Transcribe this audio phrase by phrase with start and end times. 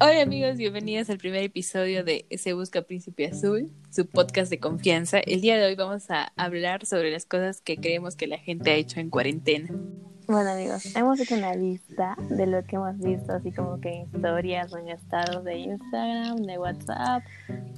[0.00, 5.20] Hola amigos, bienvenidos al primer episodio de Se Busca Príncipe Azul, su podcast de confianza.
[5.20, 8.72] El día de hoy vamos a hablar sobre las cosas que creemos que la gente
[8.72, 9.68] ha hecho en cuarentena.
[10.26, 14.02] Bueno amigos, hemos hecho una lista de lo que hemos visto, así como que en
[14.02, 17.22] historias o en estados de Instagram, de WhatsApp,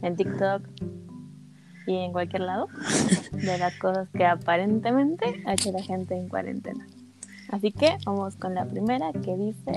[0.01, 0.63] en TikTok
[1.87, 2.69] y en cualquier lado,
[3.33, 6.87] de las cosas que aparentemente ha hecho la gente en cuarentena.
[7.51, 9.73] Así que vamos con la primera que dice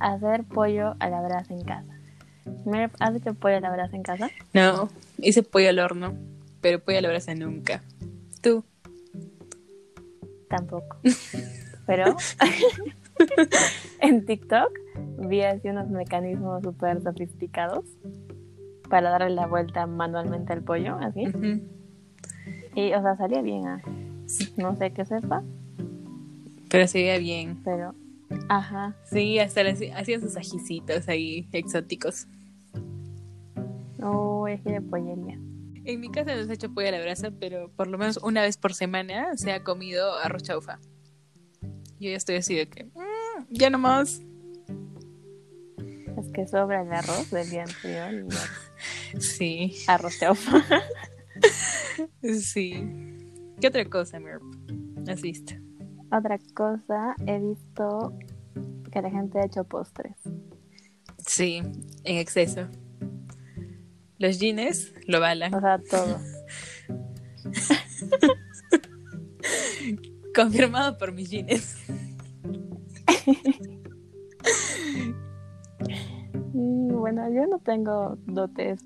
[0.00, 1.94] hacer pollo a la brasa en casa.
[2.64, 4.30] Merp, ¿Has hecho pollo a la brasa en casa?
[4.54, 6.14] No, hice pollo al horno,
[6.60, 7.82] pero pollo a la brasa nunca.
[8.40, 8.64] ¿Tú?
[10.48, 10.96] Tampoco.
[11.86, 12.16] Pero
[14.00, 14.70] en TikTok
[15.28, 17.84] vi así unos mecanismos súper sofisticados
[18.90, 21.24] para darle la vuelta manualmente al pollo, así.
[22.74, 23.66] Y, o sea, salía bien.
[23.66, 23.80] ah.
[24.58, 25.42] No sé qué sepa,
[26.70, 27.58] Pero se veía bien.
[27.64, 27.94] pero...
[28.48, 28.96] Ajá.
[29.10, 29.62] Sí, hasta
[29.96, 32.26] hacían sus ajicitos ahí exóticos.
[34.02, 35.38] Oh, es que de pollería.
[35.84, 38.18] En mi casa no se ha hecho pollo a la brasa, pero por lo menos
[38.22, 40.78] una vez por semana se ha comido arroz chaufa.
[41.98, 44.20] Yo ya estoy así de que, "Mm, ya no más.
[46.18, 48.28] Es que sobra el arroz del día anterior y.
[49.20, 50.62] Sí, arroz chaufa.
[52.22, 52.74] sí.
[53.60, 54.42] ¿Qué otra cosa, Merp?
[55.08, 55.54] ¿Has visto?
[56.10, 58.14] Otra cosa, he visto
[58.90, 60.16] que la gente ha hecho postres.
[61.18, 61.60] Sí,
[62.04, 62.62] en exceso.
[64.18, 65.54] Los jeans lo balan.
[65.54, 66.18] O sea, todo.
[70.34, 71.76] Confirmado por mis jeans.
[76.52, 78.80] Mm, Bueno, yo no tengo dotes.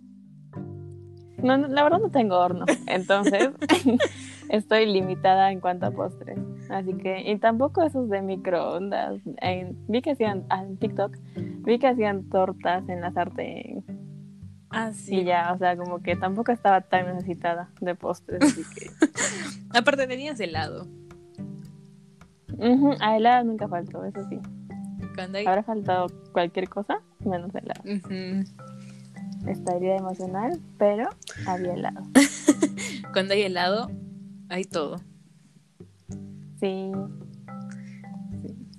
[1.39, 2.67] No, no, la verdad no tengo horno.
[2.87, 3.51] Entonces,
[4.49, 6.39] estoy limitada en cuanto a postres.
[6.73, 9.21] Así que, y tampoco esos de microondas.
[9.43, 13.85] En- vi que hacían, ah, en TikTok, vi que hacían tortas en la sartén.
[14.71, 18.43] Ah, Y ya, o sea, como que tampoco estaba tan necesitada de postres.
[18.43, 18.91] Así que,
[19.79, 20.87] Aparte tenías helado.
[23.01, 24.39] A helado nunca faltó, eso sí.
[25.35, 25.45] Hay...
[25.47, 27.83] Habrá faltado cualquier cosa menos helado.
[29.47, 31.09] Estaría emocional, pero
[31.47, 32.01] había helado.
[33.13, 33.91] Cuando hay helado,
[34.49, 35.01] hay todo.
[36.63, 36.93] Sí,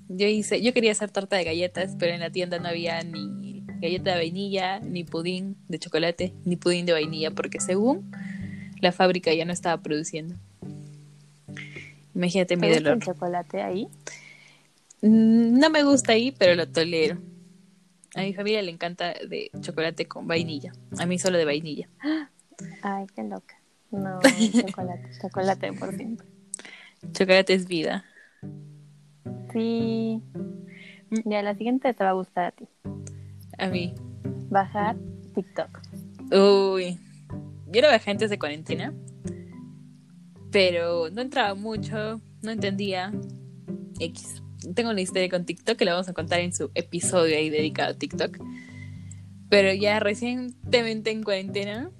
[0.07, 3.65] Yo hice, yo quería hacer torta de galletas, pero en la tienda no había ni
[3.81, 8.09] galleta de vainilla, ni pudín de chocolate, ni pudín de vainilla, porque según
[8.79, 10.35] la fábrica ya no estaba produciendo.
[12.15, 12.97] Imagínate mi ¿te gusta dolor.
[12.99, 13.87] el chocolate ahí?
[15.01, 17.17] Mm, No me gusta ahí, pero lo tolero.
[18.15, 20.71] A mi familia le encanta de chocolate con vainilla.
[20.99, 21.89] A mí solo de vainilla.
[22.81, 23.59] Ay, qué loca.
[23.91, 24.21] No,
[24.61, 26.32] chocolate, chocolate por siempre.
[27.11, 28.05] Chocolate es vida.
[29.51, 30.21] Sí.
[31.25, 32.67] Ya, la siguiente te va a gustar a ti.
[33.57, 33.93] A mí.
[34.49, 34.95] Bajar
[35.35, 35.79] TikTok.
[36.31, 36.97] Uy.
[37.67, 38.93] Yo lo bajé antes de cuarentena.
[40.51, 42.21] Pero no entraba mucho.
[42.41, 43.11] No entendía.
[43.99, 44.41] X.
[44.73, 47.91] Tengo una historia con TikTok que la vamos a contar en su episodio ahí dedicado
[47.91, 48.37] a TikTok.
[49.49, 51.91] Pero ya recientemente en cuarentena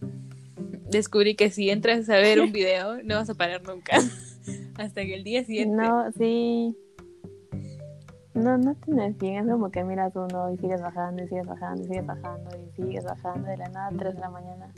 [0.90, 3.98] descubrí que si entras a ver un video no vas a parar nunca.
[4.78, 5.76] Hasta que el día siguiente.
[5.76, 6.76] No, sí.
[8.34, 9.46] No, no tienes bien.
[9.48, 12.76] Es como que miras uno y sigues bajando y sigues bajando y sigues bajando y
[12.82, 14.74] sigues bajando de la nada a 3 de la mañana.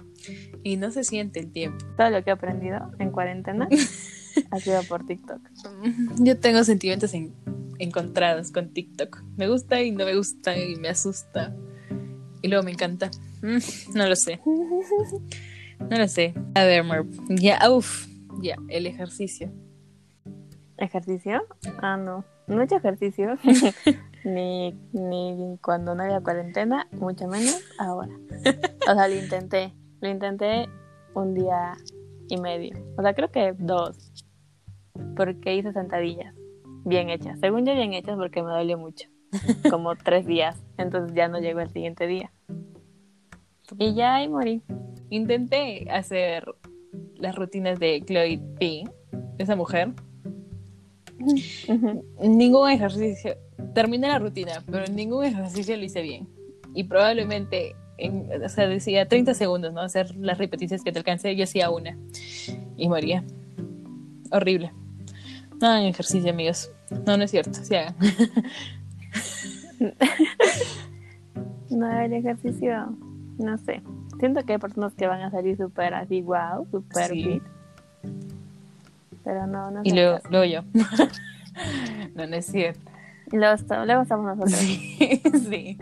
[0.64, 1.86] Y no se siente el tiempo.
[1.98, 3.70] Todo lo que he aprendido en cuarentena
[4.52, 5.40] ha sido por TikTok.
[6.20, 7.34] Yo tengo sentimientos en-
[7.80, 9.24] encontrados con TikTok.
[9.38, 11.56] Me gusta y no me gusta y me asusta.
[12.42, 13.09] Y luego me encanta.
[13.42, 14.42] Mm, no lo sé.
[15.78, 16.34] No lo sé.
[16.56, 17.12] A ver, Merp.
[17.30, 18.08] Ya, uff.
[18.41, 19.51] Ya, el ejercicio.
[20.78, 21.46] ¿Ejercicio?
[21.81, 22.25] Ah, no.
[22.47, 23.38] Hecho ejercicio.
[24.25, 28.12] ni, ni cuando no había cuarentena, mucho menos ahora.
[28.88, 29.73] O sea, lo intenté.
[30.00, 30.69] Lo intenté
[31.16, 31.73] un día
[32.29, 32.78] y medio.
[32.97, 34.12] O sea, creo que dos.
[35.16, 36.35] Porque hice sentadillas.
[36.84, 37.40] Bien hechas.
[37.40, 39.09] Según yo, bien hechas porque me dolió mucho.
[39.72, 40.64] Como tres días.
[40.78, 42.31] Entonces ya no llegó el siguiente día.
[43.79, 44.61] Y ya ahí morí.
[45.09, 46.46] Intenté hacer
[47.17, 48.84] las rutinas de Chloe P.
[49.38, 49.94] Esa mujer.
[52.22, 53.38] Ningún ejercicio.
[53.73, 56.28] Terminé la rutina, pero ningún ejercicio lo hice bien.
[56.73, 59.82] Y probablemente, en, o sea, decía 30 segundos, ¿no?
[59.82, 61.97] Hacer las repeticiones que te alcancé, yo hacía una.
[62.78, 63.23] Y moría.
[64.32, 64.72] Horrible.
[65.62, 66.72] No hagan ejercicio, amigos.
[67.06, 67.53] No, no es cierto.
[67.53, 67.96] Sí hagan.
[71.70, 72.96] No, el ejercicio,
[73.38, 73.82] no sé.
[74.20, 77.23] Siento que hay personas que van a salir súper así, wow, súper Sí.
[77.23, 77.44] fit.
[79.23, 80.62] Pero no, no Y luego, luego yo.
[82.16, 82.79] no, no es cierto.
[83.32, 84.52] Y luego, luego estamos nosotros.
[84.59, 85.78] Sí, sí.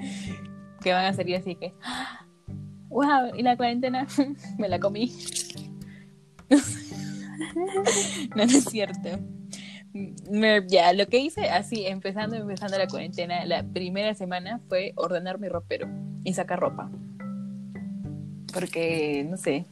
[0.81, 1.73] que van a salir así que,
[2.89, 4.07] wow, y la cuarentena
[4.57, 5.11] me la comí.
[6.49, 6.57] no,
[8.35, 9.19] no es cierto.
[10.29, 15.39] Me- ya, lo que hice así, empezando, empezando la cuarentena, la primera semana fue ordenar
[15.39, 15.87] mi ropero
[16.23, 16.89] y sacar ropa.
[18.53, 19.65] Porque, no sé,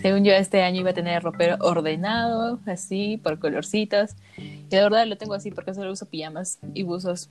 [0.00, 4.12] según yo este año iba a tener ropero ordenado, así, por colorcitos.
[4.38, 7.28] Y la verdad lo tengo así porque solo uso pijamas y buzos.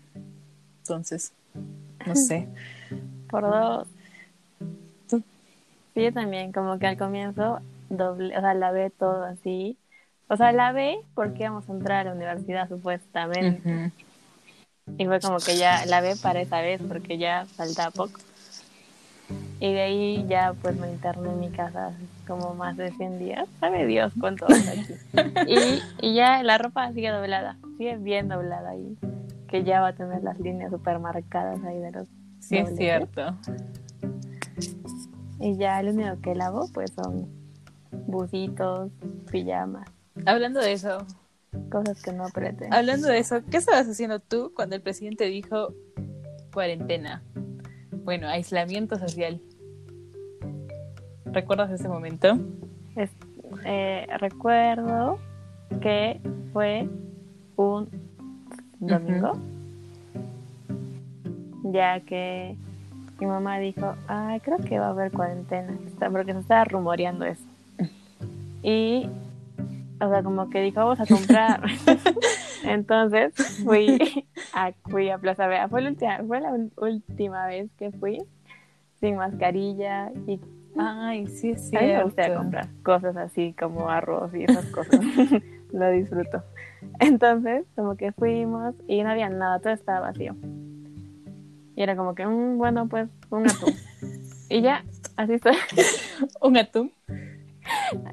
[0.79, 1.33] Entonces,
[2.05, 2.47] no sé.
[3.29, 3.87] Por dos.
[5.07, 7.59] Sí, yo también, como que al comienzo
[7.89, 9.77] doble, o sea, lavé todo así.
[10.27, 13.91] O sea, lavé porque íbamos a entrar a la universidad supuestamente.
[14.97, 18.19] Y fue como que ya lavé para esa vez porque ya faltaba poco.
[19.61, 21.91] Y de ahí ya pues me interné en mi casa
[22.27, 23.47] como más de 100 días.
[23.59, 24.95] Sabe Dios cuánto aquí.
[25.47, 27.57] Y, y ya la ropa sigue doblada.
[27.77, 28.97] Sigue bien doblada ahí.
[29.47, 32.07] Que ya va a tener las líneas super marcadas ahí de los
[32.39, 32.77] Sí, es dobleces.
[32.77, 33.37] cierto.
[35.39, 37.27] Y ya lo único que lavo pues son
[38.07, 38.89] busitos,
[39.31, 39.87] pijamas,
[40.25, 41.05] Hablando de eso,
[41.71, 42.73] cosas que no aprieten.
[42.73, 45.73] hablando de eso, ¿qué estabas haciendo tú cuando el presidente dijo
[46.53, 47.23] cuarentena?
[48.03, 49.41] Bueno, aislamiento social.
[51.31, 52.37] ¿Recuerdas ese momento?
[52.95, 53.11] Es-
[53.65, 55.17] eh, recuerdo
[55.81, 56.19] que
[56.53, 56.87] fue
[57.55, 57.87] un
[58.79, 59.33] domingo,
[61.63, 62.55] ya que
[63.19, 65.73] mi mamá dijo, ay, creo que va a haber cuarentena,
[66.11, 67.43] porque se estaba rumoreando eso.
[68.63, 69.07] Y,
[69.99, 71.61] o sea, como que dijo, vamos a comprar.
[72.63, 73.33] Entonces
[73.63, 73.97] fui
[74.53, 75.67] a, fui a Plaza Vea.
[75.67, 78.19] Fue la, última, fue la un- última vez que fui
[78.99, 80.39] sin mascarilla y
[80.77, 84.99] Ay, sí, es a mí me gusta comprar cosas así como arroz y esas cosas.
[85.71, 86.43] Lo disfruto.
[86.99, 90.35] Entonces, como que fuimos y no había nada, todo estaba vacío.
[91.75, 93.73] Y era como que, "Mm, bueno, pues un atún.
[94.49, 94.83] y ya,
[95.17, 95.53] así estoy.
[96.41, 96.91] Un atún.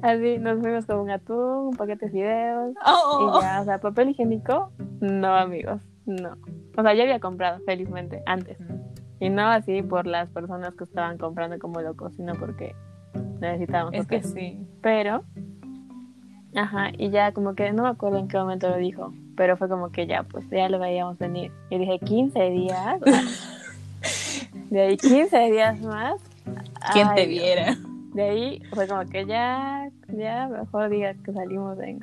[0.01, 2.75] Así nos fuimos con un atún, un paquete de fideos.
[2.85, 4.71] Oh, Y ya, o sea, papel higiénico,
[5.01, 6.37] no, amigos, no.
[6.77, 8.57] O sea, ya había comprado, felizmente, antes.
[9.19, 12.75] Y no así por las personas que estaban comprando como locos, sino porque
[13.39, 14.65] necesitábamos Es que sí.
[14.81, 15.23] Pero,
[16.55, 19.67] ajá, y ya como que no me acuerdo en qué momento lo dijo, pero fue
[19.67, 21.51] como que ya, pues ya lo veíamos venir.
[21.69, 22.99] Y dije, 15 días.
[24.69, 26.21] de ahí 15 días más.
[26.93, 27.77] ¿Quién Ay, te viera?
[28.13, 31.99] De ahí fue como que ya, ya mejor diga que salimos en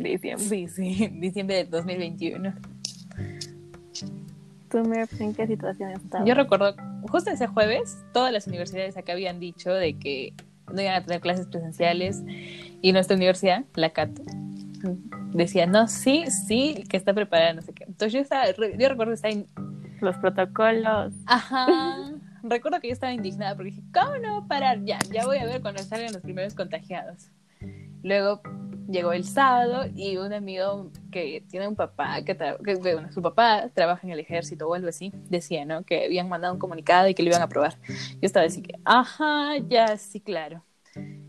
[0.00, 0.44] diciembre.
[0.44, 2.71] Sí, sí, diciembre del 2021.
[4.72, 4.78] ¿Tú,
[5.20, 6.26] en qué situación estabas?
[6.26, 6.74] Yo recuerdo,
[7.10, 10.32] justo ese jueves, todas las universidades acá habían dicho de que
[10.72, 12.22] no iban a tener clases presenciales
[12.80, 14.10] y nuestra universidad, la CAT,
[15.32, 17.84] decía, no, sí, sí, que está preparada, no sé qué.
[17.84, 19.46] Entonces yo estaba, yo recuerdo estar in-
[20.00, 21.12] Los protocolos.
[21.26, 22.10] Ajá.
[22.42, 24.82] Recuerdo que yo estaba indignada porque dije, ¿cómo no va a parar?
[24.84, 27.28] Ya, ya voy a ver cuando salgan los primeros contagiados.
[28.02, 28.40] Luego
[28.88, 32.36] llegó el sábado y un amigo que tiene un papá, que,
[33.12, 35.82] su papá trabaja en el ejército o algo así, decía, ¿no?
[35.82, 37.76] Que habían mandado un comunicado y que lo iban a aprobar.
[37.86, 40.62] Yo estaba así que, ajá, ya, sí, claro.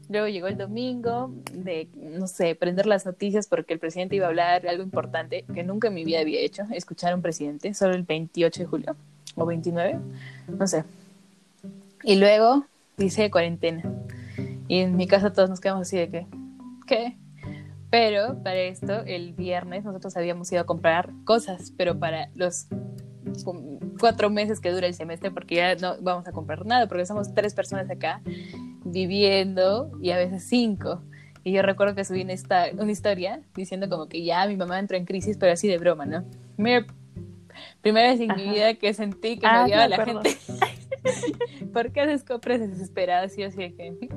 [0.10, 4.30] Luego llegó el domingo de, no sé, prender las noticias porque el presidente iba a
[4.30, 7.96] hablar algo importante que nunca en mi vida había hecho, escuchar a un presidente, solo
[7.96, 8.96] el 28 de julio
[9.36, 10.00] o 29,
[10.48, 10.84] no sé.
[12.04, 12.66] Y luego
[12.98, 13.84] dice cuarentena.
[14.68, 16.28] Y en mi casa todos nos quedamos así de que,
[16.86, 17.18] ¿qué?
[17.90, 22.68] Pero para esto, el viernes nosotros habíamos ido a comprar cosas, pero para los
[23.46, 27.06] um, cuatro meses que dura el semestre, porque ya no vamos a comprar nada, porque
[27.06, 28.22] somos tres personas acá
[28.84, 31.02] viviendo y a veces cinco.
[31.44, 34.80] Y yo recuerdo que subí una, esta- una historia diciendo como que ya mi mamá
[34.80, 36.24] entró en crisis, pero así de broma, ¿no?
[36.58, 36.86] Mira,
[37.82, 38.52] primera vez en mi Ajá.
[38.54, 40.22] vida que sentí que Ah, me odiaba la acuerdo.
[40.24, 40.38] gente.
[41.74, 43.38] ¿Por qué haces compras desesperadas?
[43.38, 44.10] Y así de que...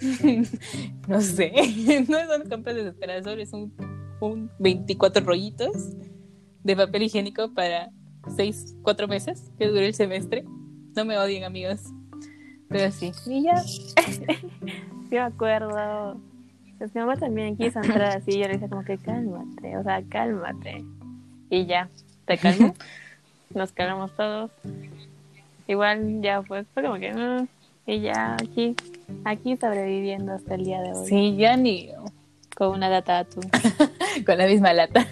[1.08, 1.52] no sé,
[2.08, 3.72] no son compras desesperadas, solo es un,
[4.20, 5.96] un 24 rollitos
[6.62, 7.90] de papel higiénico para
[8.36, 10.44] 6, 4 meses que dure el semestre.
[10.96, 11.82] No me odien, amigos.
[12.68, 13.12] Pero sí.
[13.26, 13.62] Y ya.
[15.08, 16.20] Sí me acuerdo.
[16.76, 19.82] Pues mi mamá también quiso entrar así y yo le dije como que cálmate, o
[19.82, 20.84] sea, cálmate.
[21.48, 21.88] Y ya,
[22.26, 22.74] te calmó.
[23.54, 24.50] Nos calmamos todos.
[25.66, 27.12] Igual ya pues, fue como que...
[27.14, 27.48] mm,
[27.88, 28.76] y ya aquí,
[29.24, 31.06] aquí sobreviviendo hasta el día de hoy.
[31.06, 31.90] Sí, ya ni
[32.54, 33.44] Con una lata atún.
[34.26, 35.06] con la misma lata.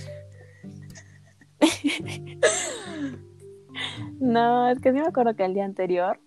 [4.21, 6.21] No, es que sí me acuerdo que el día anterior,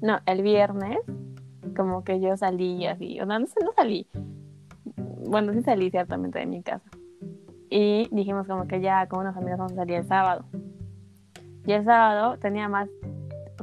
[0.00, 0.98] no, el viernes,
[1.76, 4.06] como que yo salí así, o no, no, sé, no salí.
[5.26, 6.90] Bueno, sí salí ciertamente de mi casa.
[7.68, 10.46] Y dijimos como que ya con unos amigos vamos a salir el sábado.
[11.66, 12.88] Y el sábado tenía más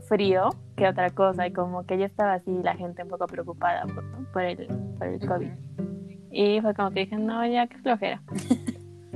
[0.07, 3.83] frío que otra cosa y como que ya estaba así la gente un poco preocupada
[3.87, 4.67] por, por el,
[4.97, 5.49] por el COVID.
[6.31, 8.21] Y fue como que dije, no, ya, qué flojera.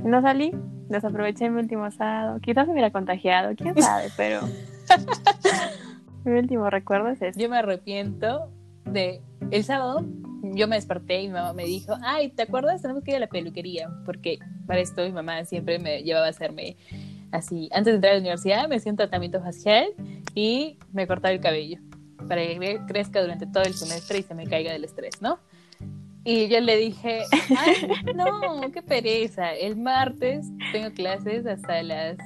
[0.02, 0.50] No salí,
[0.88, 2.40] desaproveché mi último sábado.
[2.40, 4.40] Quizás me hubiera contagiado, quién sabe, pero
[6.24, 7.40] mi último recuerdo es ese.
[7.40, 8.50] Yo me arrepiento
[8.84, 9.20] de
[9.52, 10.04] el sábado.
[10.42, 12.82] Yo me desperté y mi mamá me dijo, ay, ¿te acuerdas?
[12.82, 13.90] Tenemos que ir a la peluquería.
[14.04, 16.76] Porque para esto mi mamá siempre me llevaba a hacerme
[17.32, 17.68] así.
[17.72, 19.86] Antes de entrar a la universidad me hacía un tratamiento facial
[20.34, 21.78] y me cortaba el cabello.
[22.28, 25.40] Para que crezca durante todo el semestre y se me caiga del estrés, ¿no?
[26.24, 27.24] Y yo le dije,
[27.58, 29.52] ay, no, qué pereza.
[29.52, 32.16] El martes tengo clases hasta las...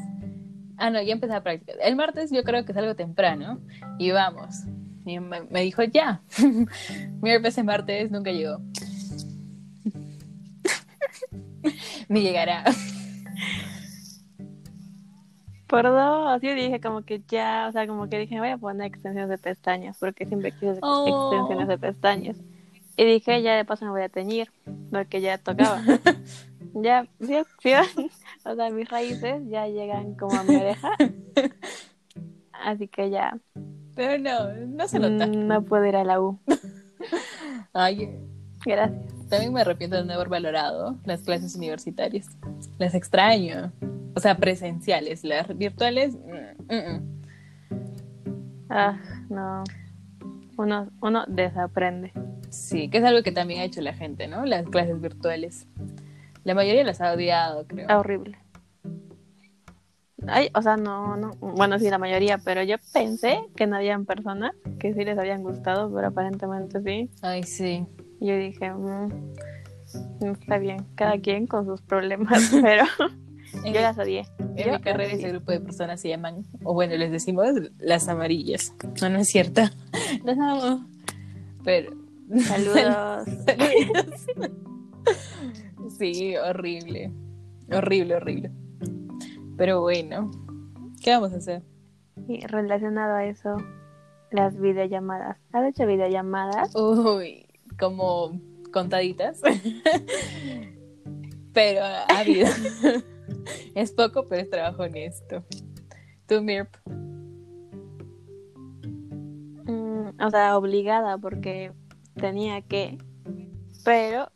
[0.77, 1.77] Ah, no, ya empecé a practicar.
[1.81, 3.59] El martes yo creo que salgo temprano
[3.99, 4.65] y vamos.
[5.07, 6.21] Y me, me dijo, ya.
[7.23, 8.61] Mi ese martes nunca llegó.
[12.09, 12.65] Ni llegará.
[15.67, 18.87] Por dos, yo dije como que ya, o sea, como que dije, voy a poner
[18.87, 21.31] extensiones de pestañas, porque siempre quise Oh.
[21.33, 22.37] extensiones de pestañas.
[22.97, 24.51] Y dije, ya de paso me voy a teñir,
[24.93, 25.83] porque ya tocaba.
[26.75, 27.73] ya, sí, sí,
[28.45, 30.91] o sea, mis raíces ya llegan como a mi oreja.
[32.53, 33.37] Así que ya,
[33.95, 35.27] Pero no, no se nota.
[35.27, 36.39] mm, no puedo ir a la U.
[37.73, 38.17] Ay,
[38.65, 39.29] Gracias.
[39.29, 42.29] también me arrepiento de no haber valorado las clases universitarias.
[42.79, 43.73] Las extraño.
[44.17, 45.25] O sea, presenciales.
[45.25, 47.23] Las virtuales, mm, mm, mm.
[48.71, 49.63] Ah, no.
[50.57, 52.13] Uno, uno desaprende.
[52.49, 54.47] sí, que es algo que también ha hecho la gente, ¿no?
[54.47, 55.69] Las clases virtuales.
[56.45, 57.87] La mayoría las ha odiado, creo.
[57.91, 58.39] Ah, horrible.
[60.27, 64.07] Ay, o sea, no, no, bueno, sí, la mayoría, pero yo pensé que no habían
[64.07, 67.11] personas que sí les habían gustado, pero aparentemente sí.
[67.21, 67.87] Ay, sí.
[68.19, 69.11] Y yo dije, mm,
[70.23, 72.85] está bien, cada quien con sus problemas, pero
[73.65, 74.27] En, yo las odié.
[74.39, 77.47] en Yo mi carrera ese grupo de personas se llaman, o bueno, les decimos
[77.79, 78.75] las amarillas.
[79.01, 79.63] No, no es cierto.
[80.25, 80.87] Las amo.
[81.65, 81.93] Pero...
[82.39, 83.29] Saludos.
[85.99, 87.13] Sí, horrible.
[87.73, 88.51] Horrible, horrible.
[89.57, 90.31] Pero bueno,
[91.03, 91.63] ¿qué vamos a hacer?
[92.29, 93.57] Y relacionado a eso,
[94.31, 95.39] las videollamadas.
[95.53, 96.75] ¿Has hecho videollamadas?
[96.75, 97.47] Uy,
[97.79, 98.39] como
[98.73, 99.41] contaditas.
[101.53, 102.49] pero ha habido.
[103.75, 105.45] es poco, pero es trabajo honesto.
[106.27, 106.69] Tú, Mirp.
[109.65, 111.73] Mm, o sea, obligada porque
[112.15, 112.99] tenía que.
[113.85, 114.31] Pero,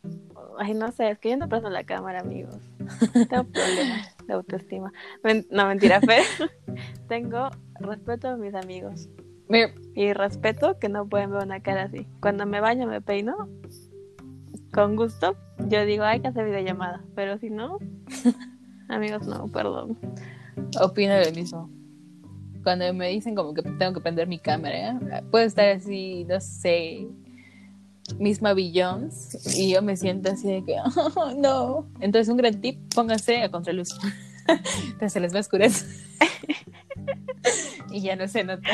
[0.59, 2.59] ay, no sé, es que yo no presto la cámara, amigos.
[3.29, 4.93] Tengo problemas de autoestima.
[5.50, 6.25] No, mentira, pero
[7.09, 7.50] tengo
[7.81, 9.09] respeto a mis amigos.
[9.49, 12.07] Mirp, Y respeto que no pueden ver una cara así.
[12.21, 13.49] Cuando me baño, me peino.
[14.73, 15.37] Con gusto,
[15.67, 17.02] yo digo, hay que hacer videollamada.
[17.17, 17.79] Pero si no,
[18.91, 19.99] amigos, no, perdón.
[20.81, 21.71] opino lo mismo.
[22.63, 24.99] Cuando me dicen como que tengo que prender mi cámara,
[25.31, 27.09] puedo estar así, no sé,
[28.19, 30.77] misma Billions, y yo me siento así de que,
[31.17, 31.87] oh, no.
[32.01, 33.99] Entonces, un gran tip, pónganse a contraluz.
[34.85, 35.89] Entonces se les va a oscurecer.
[37.91, 38.69] y ya no se nota.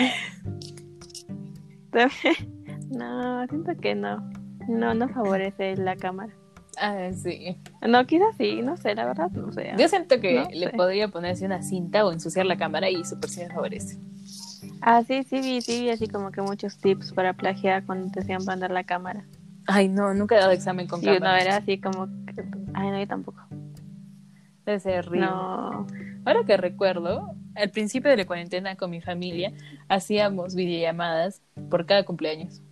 [2.91, 4.31] No, siento que no.
[4.69, 6.35] No, no favorece la cámara.
[6.79, 7.57] Ah, sí.
[7.87, 9.73] No, quizás sí, no sé, la verdad, no sé.
[9.79, 10.77] Yo siento que No le sé.
[10.77, 13.99] podría ponerse una cinta o ensuciar la cámara y súper sí me favorece.
[14.83, 18.21] Ah, sí, sí vi, sí vi así como que muchos tips para plagiar cuando te
[18.21, 19.25] hacían prender la cámara.
[19.67, 21.41] Ay, no, nunca he dado examen con cámara.
[21.41, 22.45] era así como que...
[22.75, 23.43] Ay, no, yo tampoco.
[24.65, 25.27] Debe ser horrible.
[25.27, 25.87] No.
[26.25, 29.53] Ahora que recuerdo, al principio de la cuarentena con mi familia
[29.89, 31.41] hacíamos videollamadas
[31.71, 32.63] por cada cumpleaños.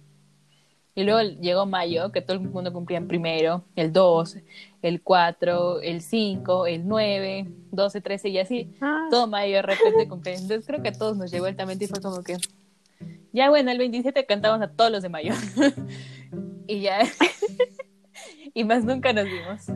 [0.97, 4.39] Y luego llegó mayo, que todo el mundo cumplía en primero, el 2,
[4.83, 8.71] el 4, el 5, el 9, 12, 13 y así.
[8.81, 10.43] Ah, Todo mayo de repente cumpleaños.
[10.43, 12.37] Entonces creo que a todos nos llegó altamente y fue como que...
[13.33, 15.33] Ya bueno, el 27 cantamos a todos los de mayo.
[16.69, 17.01] y ya...
[18.55, 19.67] y más nunca nos vimos.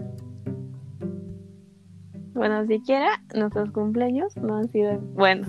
[2.35, 4.99] Bueno, siquiera nuestros cumpleaños no han sido...
[5.01, 5.49] Bueno,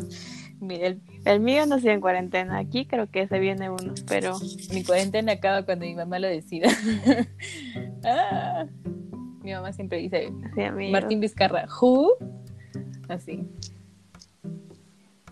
[0.60, 2.58] Mira, el- el mío no sido en cuarentena.
[2.58, 4.38] Aquí creo que se viene uno, pero...
[4.74, 6.70] Mi cuarentena acaba cuando mi mamá lo decida.
[8.02, 8.66] Ah.
[9.44, 10.90] Mi mamá siempre dice, Sí.
[10.90, 12.14] Martín Vizcarra, ¿who?
[13.10, 13.46] Así.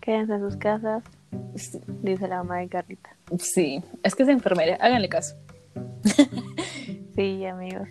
[0.02, 1.02] Quédense en sus casas,
[2.02, 3.16] dice la mamá de Carlita.
[3.40, 5.38] Sí, es que es enfermera, háganle caso.
[7.16, 7.88] Sí, amigos.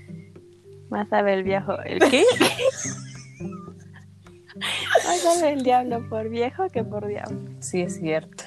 [0.91, 1.81] Más sabe el viejo.
[1.83, 2.23] ¿El qué?
[5.07, 7.39] Más sabe el diablo por viejo que por diablo.
[7.61, 8.45] Sí, es cierto.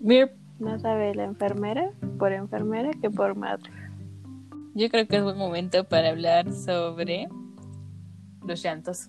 [0.00, 3.70] Mir, Más sabe la enfermera por enfermera que por madre.
[4.74, 7.28] yo creo que es buen momento para hablar sobre
[8.46, 9.08] los llantos.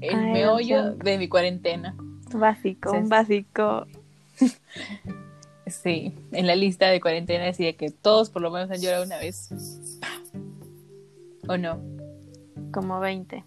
[0.00, 1.94] El Ay, meollo de mi cuarentena.
[2.32, 3.86] Básico, un básico.
[5.66, 9.18] Sí, en la lista de cuarentena decía que todos por lo menos han llorado una
[9.18, 9.50] vez.
[11.46, 11.78] ¿O no?
[12.72, 13.44] como 20.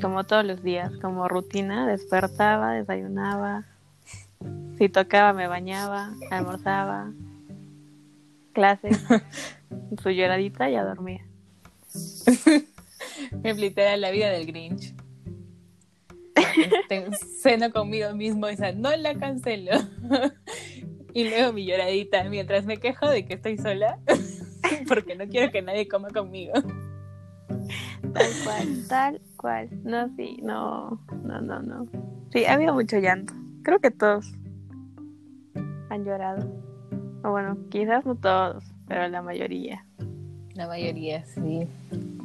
[0.00, 3.64] Como todos los días, como rutina, despertaba, desayunaba.
[4.76, 7.12] Si tocaba, me bañaba, almorzaba.
[8.52, 9.00] Clases,
[10.02, 11.20] su lloradita y a dormir.
[13.42, 14.94] Me literal la vida del Grinch.
[16.34, 17.08] Este,
[17.40, 19.72] ceno conmigo mismo esa, no la cancelo.
[21.14, 23.98] y luego mi lloradita mientras me quejo de que estoy sola
[24.88, 26.54] porque no quiero que nadie coma conmigo.
[28.12, 29.68] Tal cual, tal cual.
[29.84, 31.86] No, sí, no, no, no, no.
[32.32, 33.34] Sí, ha habido mucho llanto.
[33.62, 34.32] Creo que todos
[35.90, 36.50] han llorado.
[37.22, 39.84] O bueno, quizás no todos, pero la mayoría.
[40.54, 41.68] La mayoría, sí.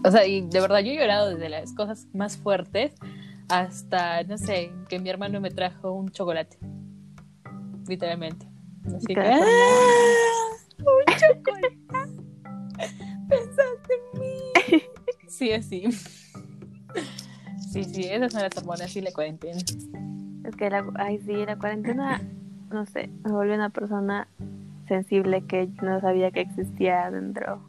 [0.06, 2.96] O sea, y de verdad yo he llorado desde las cosas más fuertes
[3.50, 6.58] hasta, no sé, que mi hermano me trajo un chocolate.
[7.90, 8.48] Literalmente.
[8.96, 9.20] Así que.
[9.20, 9.42] ¡ah!
[10.78, 11.80] ¡Un chocolate!
[13.28, 14.84] Pensaste en mí.
[15.28, 15.84] Sí, así.
[17.72, 19.60] Sí, sí, esas son las hormonas y la cuarentena.
[20.44, 22.22] Es que la, ay, sí, la cuarentena,
[22.72, 24.28] no sé, me volvió una persona
[24.88, 27.62] sensible que no sabía que existía dentro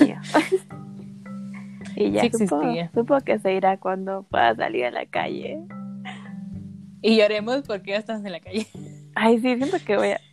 [0.00, 0.16] mío.
[1.96, 2.90] y ya Sí supo, existía.
[2.94, 5.60] supo que se irá cuando pueda salir a la calle.
[7.02, 8.66] Y lloremos porque ya estamos en la calle.
[9.14, 10.20] Ay, sí, siento que voy a...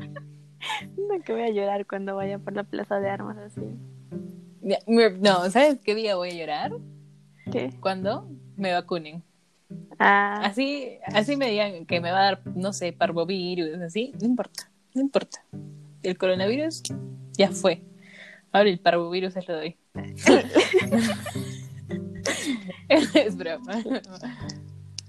[0.94, 3.62] siento que voy a llorar cuando vaya por la plaza de armas así.
[4.86, 6.72] No, ¿sabes qué día voy a llorar?
[7.50, 7.72] ¿Qué?
[7.80, 9.22] Cuando me vacunen.
[9.98, 14.26] Ah, Así, así me digan que me va a dar, no sé, parvovirus, así, no
[14.26, 15.44] importa, no importa.
[16.02, 16.82] El coronavirus
[17.32, 17.82] ya fue.
[18.52, 19.76] Ahora el parvovirus se lo doy.
[22.88, 23.82] es broma.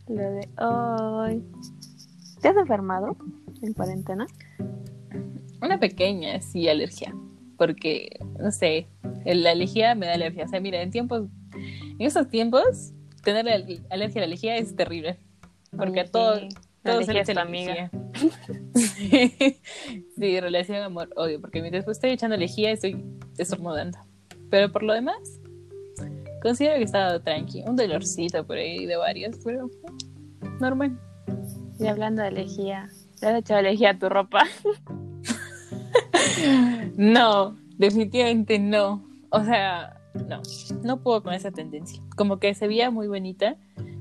[0.07, 1.43] lo de hoy.
[2.41, 3.15] ¿Te has enfermado
[3.61, 4.27] en cuarentena?
[5.61, 7.15] Una pequeña, sí, alergia.
[7.61, 8.87] Porque, no sé,
[9.23, 10.45] la alergia me da alergia.
[10.45, 12.91] O sea, mira, en tiempos, en esos tiempos,
[13.23, 15.19] tener al- alergia a la alergia es terrible.
[15.77, 16.49] Porque a todo, sí.
[16.83, 17.91] La todo se le echa la amiga.
[18.73, 19.55] lejía.
[20.17, 21.39] sí, relación amor-odio.
[21.39, 23.05] Porque mientras estoy echando lejía, estoy
[23.37, 23.99] estornudando.
[24.49, 25.19] Pero por lo demás,
[26.41, 27.61] considero que he estado tranqui.
[27.67, 29.69] Un dolorcito por ahí de varios, pero
[30.59, 30.99] normal.
[31.79, 32.89] Y hablando de lejía,
[33.21, 34.47] ¿le has echado lejía a tu ropa?
[36.97, 39.03] No, definitivamente no.
[39.29, 40.41] O sea, no,
[40.83, 42.01] no puedo con esa tendencia.
[42.15, 43.55] Como que se veía muy bonita,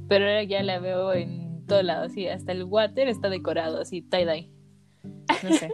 [0.09, 4.03] pero ahora ya la veo en todo lado, así, hasta el water está decorado, así,
[4.03, 4.51] tie-dye.
[5.43, 5.73] No sé.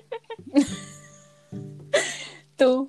[2.56, 2.88] Tú.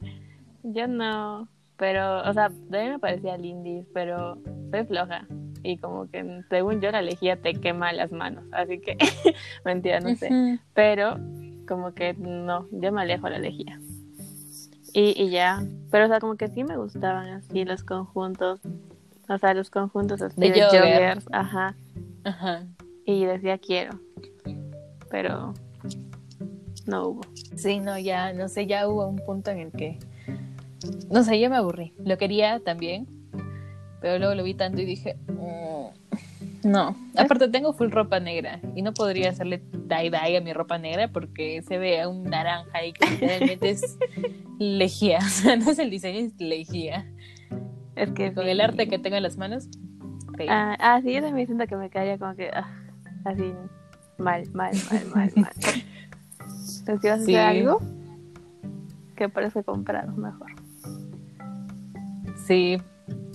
[0.63, 4.37] Yo no, pero, o sea, mí me parecía lindis, pero
[4.71, 5.27] soy floja.
[5.63, 8.45] Y como que, según yo, la lejía te quema las manos.
[8.51, 8.97] Así que,
[9.65, 10.59] mentira, no sé.
[10.73, 11.17] Pero,
[11.67, 13.79] como que no, yo me alejo de la lejía.
[14.93, 18.59] Y, y ya, pero, o sea, como que sí me gustaban así los conjuntos.
[19.29, 20.81] O sea, los conjuntos así De de, jogger.
[20.81, 21.75] joggers, ajá.
[22.23, 22.63] Ajá.
[23.05, 23.99] Y decía quiero,
[25.09, 25.53] pero
[26.87, 27.21] no hubo.
[27.55, 29.99] Sí, no, ya, no sé, ya hubo un punto en el que,
[31.11, 31.93] no sé, yo me aburrí.
[32.03, 33.07] Lo quería también,
[34.01, 36.06] pero luego lo vi tanto y dije, "Mm,
[36.67, 36.95] no.
[37.17, 41.61] Aparte tengo full ropa negra y no podría hacerle tie-dye a mi ropa negra porque
[41.63, 43.97] se ve un naranja y que literalmente es
[44.59, 45.19] lejía.
[45.25, 47.05] O sea, no es el diseño, es lejía.
[47.95, 48.51] Es que Con sí.
[48.51, 49.67] el arte que tengo en las manos.
[50.49, 52.69] Ah, ah, sí, yo también siento que me caería como que ah,
[53.25, 53.53] así
[54.19, 55.51] mal, mal, mal, mal, mal.
[56.79, 57.35] Entonces, si vas a Sí.
[57.35, 57.79] hacer algo,
[59.15, 60.51] que parece comprado mejor.
[62.45, 62.77] Sí.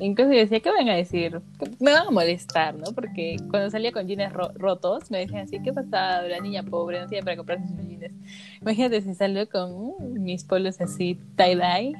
[0.01, 1.41] Incluso yo decía, ¿qué van a decir?
[1.79, 2.93] Me van a molestar, ¿no?
[2.95, 6.23] Porque cuando salía con jeans ro- rotos, me decían así, ¿qué pasa?
[6.23, 8.13] La niña pobre no tiene para comprarse sus jeans.
[8.61, 11.93] Imagínate si salgo con uh, mis polos así, tie-dye,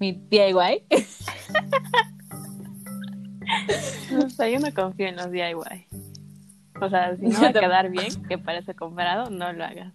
[0.00, 0.82] mi DIY.
[4.24, 5.54] O sea, yo no confío en los DIY.
[6.80, 9.92] O sea, si no va a quedar bien, que parece comprado, no lo hagas.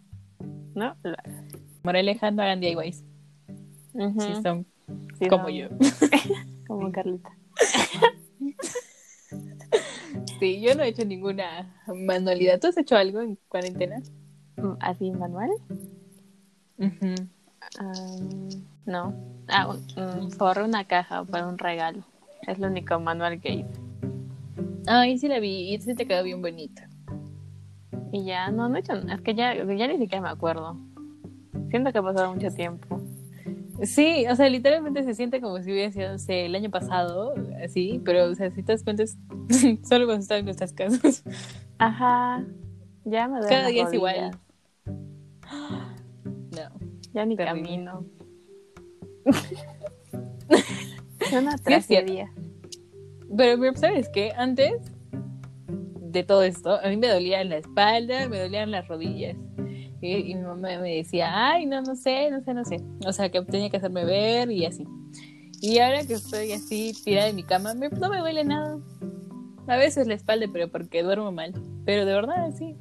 [0.75, 1.45] No lo hagas.
[1.83, 3.03] Moraleja, no hagan DIYs.
[4.17, 4.65] Si son
[5.19, 5.67] Sí, como no, yo.
[6.71, 7.29] Como Carlita.
[10.39, 12.60] Sí, yo no he hecho ninguna manualidad.
[12.60, 14.01] ¿Tú has hecho algo en cuarentena?
[14.57, 15.51] Mm, ¿Así manual?
[18.86, 19.13] No.
[19.47, 22.03] Ah, un- mm, una caja para un regalo.
[22.47, 23.69] Es lo único manual que hice.
[24.88, 26.89] Ay, sí la vi y sí te quedó bien bonita.
[28.12, 30.75] Y ya, no, no he hecho Es que ya, ya ni siquiera me acuerdo.
[31.69, 32.99] Siento que ha pasado mucho tiempo.
[33.83, 37.33] Sí, o sea, literalmente se siente como si hubiera sido, no sé, el año pasado,
[37.63, 39.17] así, pero, o sea, si te das cuenta, es
[39.89, 41.23] solo cuando estás en nuestras casas.
[41.79, 42.45] Ajá.
[43.05, 44.31] Ya me duele Cada día es igual.
[46.51, 46.69] No.
[47.13, 47.61] Ya ni Terrible.
[47.61, 48.05] camino.
[51.21, 52.31] Es una tragedia.
[53.37, 54.33] Pero, pero, ¿sabes qué?
[54.35, 54.91] Antes
[56.11, 59.37] de todo esto, a mí me dolía la espalda, me dolían las rodillas.
[60.01, 62.81] Y, mi mamá me decía, ay, no, no sé, no sé, no sé.
[63.05, 64.85] O sea, que tenía que hacerme ver y así.
[65.61, 68.79] Y ahora que estoy así tirada en mi cama, me- no me duele nada.
[69.67, 71.53] A veces la espalda, pero porque duermo mal.
[71.85, 72.75] Pero de verdad, sí.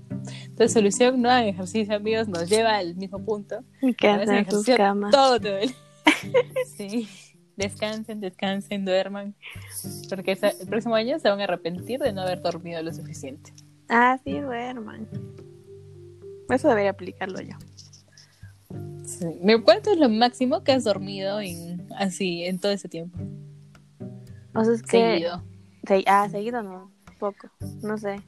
[0.45, 3.63] Entonces, solución, no hagan ejercicio, amigos, nos lleva al mismo punto.
[3.83, 5.11] Y que hacen ejercicio camas.
[5.11, 5.75] Todo te duele.
[6.77, 7.07] sí.
[7.57, 9.35] Descansen, descansen, duerman.
[10.09, 13.53] Porque el próximo año se van a arrepentir de no haber dormido lo suficiente.
[13.91, 15.07] Ah, sí, duerman.
[16.53, 17.57] Eso debería aplicarlo yo.
[19.05, 19.27] Sí.
[19.43, 23.19] ¿Me- ¿Cuánto es lo máximo que has dormido en así en todo ese tiempo?
[24.55, 25.13] O sea, es que...
[25.13, 25.43] Seguido.
[25.87, 27.49] Se- ah, seguido no, poco,
[27.83, 28.21] no sé.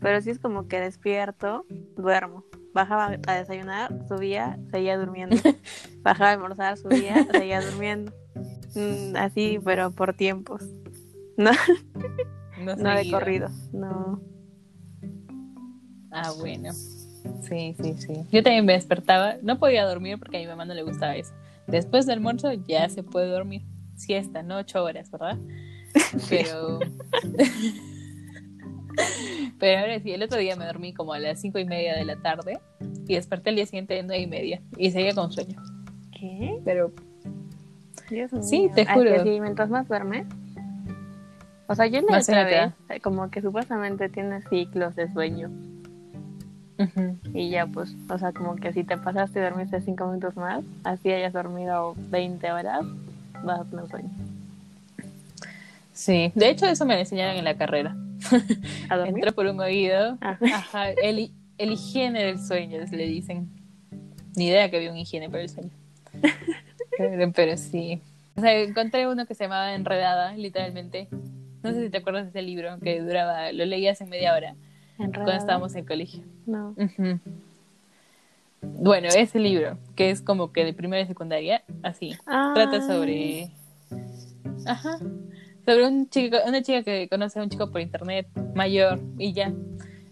[0.00, 1.64] Pero sí es como que despierto,
[1.96, 2.44] duermo.
[2.74, 5.36] Bajaba a desayunar, subía, seguía durmiendo.
[6.02, 8.12] Bajaba a almorzar, subía, seguía durmiendo.
[8.74, 10.64] Mm, así, pero por tiempos.
[11.36, 11.50] No,
[12.58, 13.48] No, no de corrido.
[13.72, 14.20] No.
[16.10, 16.72] Ah, bueno.
[17.48, 18.12] Sí, sí, sí.
[18.30, 19.36] Yo también me despertaba.
[19.42, 21.32] No podía dormir porque a mi mamá no le gustaba eso.
[21.66, 23.62] Después del almuerzo ya se puede dormir.
[23.94, 25.38] Siesta, no ocho horas, ¿verdad?
[26.28, 26.80] Pero.
[29.58, 32.04] Pero ahora sí, el otro día me dormí como a las cinco y media de
[32.04, 32.58] la tarde
[33.06, 35.62] y desperté el día siguiente a nueve y media y seguía con sueño.
[36.18, 36.60] ¿Qué?
[36.64, 36.92] Pero
[38.10, 38.42] Dios mío.
[38.42, 39.10] Sí, te Ah, juro.
[39.12, 40.26] que sí, mientras más duermes.
[41.68, 42.54] O sea, yo Más otra te
[42.90, 45.50] vez, como que supuestamente tienes ciclos de sueño.
[47.32, 50.64] Y ya, pues, o sea, como que si te pasaste y dormiste cinco minutos más,
[50.84, 52.84] así hayas dormido 20 horas,
[53.44, 54.10] vas a tener sueño.
[55.92, 57.96] sí, de hecho eso me lo enseñaron en la carrera.
[58.88, 58.96] ¿A?
[59.06, 60.18] Entró por un oído.
[60.20, 60.38] Ah.
[60.54, 63.48] Ajá, el, el higiene del sueño, le dicen.
[64.34, 65.70] Ni idea que había un higiene para el sueño.
[66.96, 68.00] Pero, pero sí.
[68.34, 71.08] O sea, encontré uno que se llamaba Enredada, literalmente.
[71.62, 74.54] No sé si te acuerdas de ese libro que duraba, lo leías en media hora
[75.04, 75.24] Enredada.
[75.24, 76.22] cuando estábamos en colegio.
[76.46, 76.70] No.
[76.70, 77.18] Ujú.
[78.62, 82.16] Bueno, ese libro, que es como que de primera y secundaria, así.
[82.26, 82.52] Ah.
[82.54, 83.50] Trata sobre.
[84.66, 84.98] Ajá.
[85.66, 89.52] Sobre un chico, una chica que conoce a un chico por internet, mayor, y ya.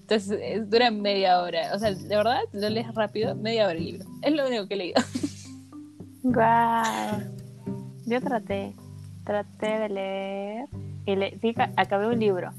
[0.00, 1.72] Entonces eh, dura media hora.
[1.74, 4.04] O sea, de verdad, lo lees rápido, media hora el libro.
[4.22, 5.02] Es lo único que he leído.
[6.22, 7.20] Guau.
[8.06, 8.74] Yo traté,
[9.24, 10.68] traté de leer
[11.06, 12.50] y le, sí, ca- acabé un libro,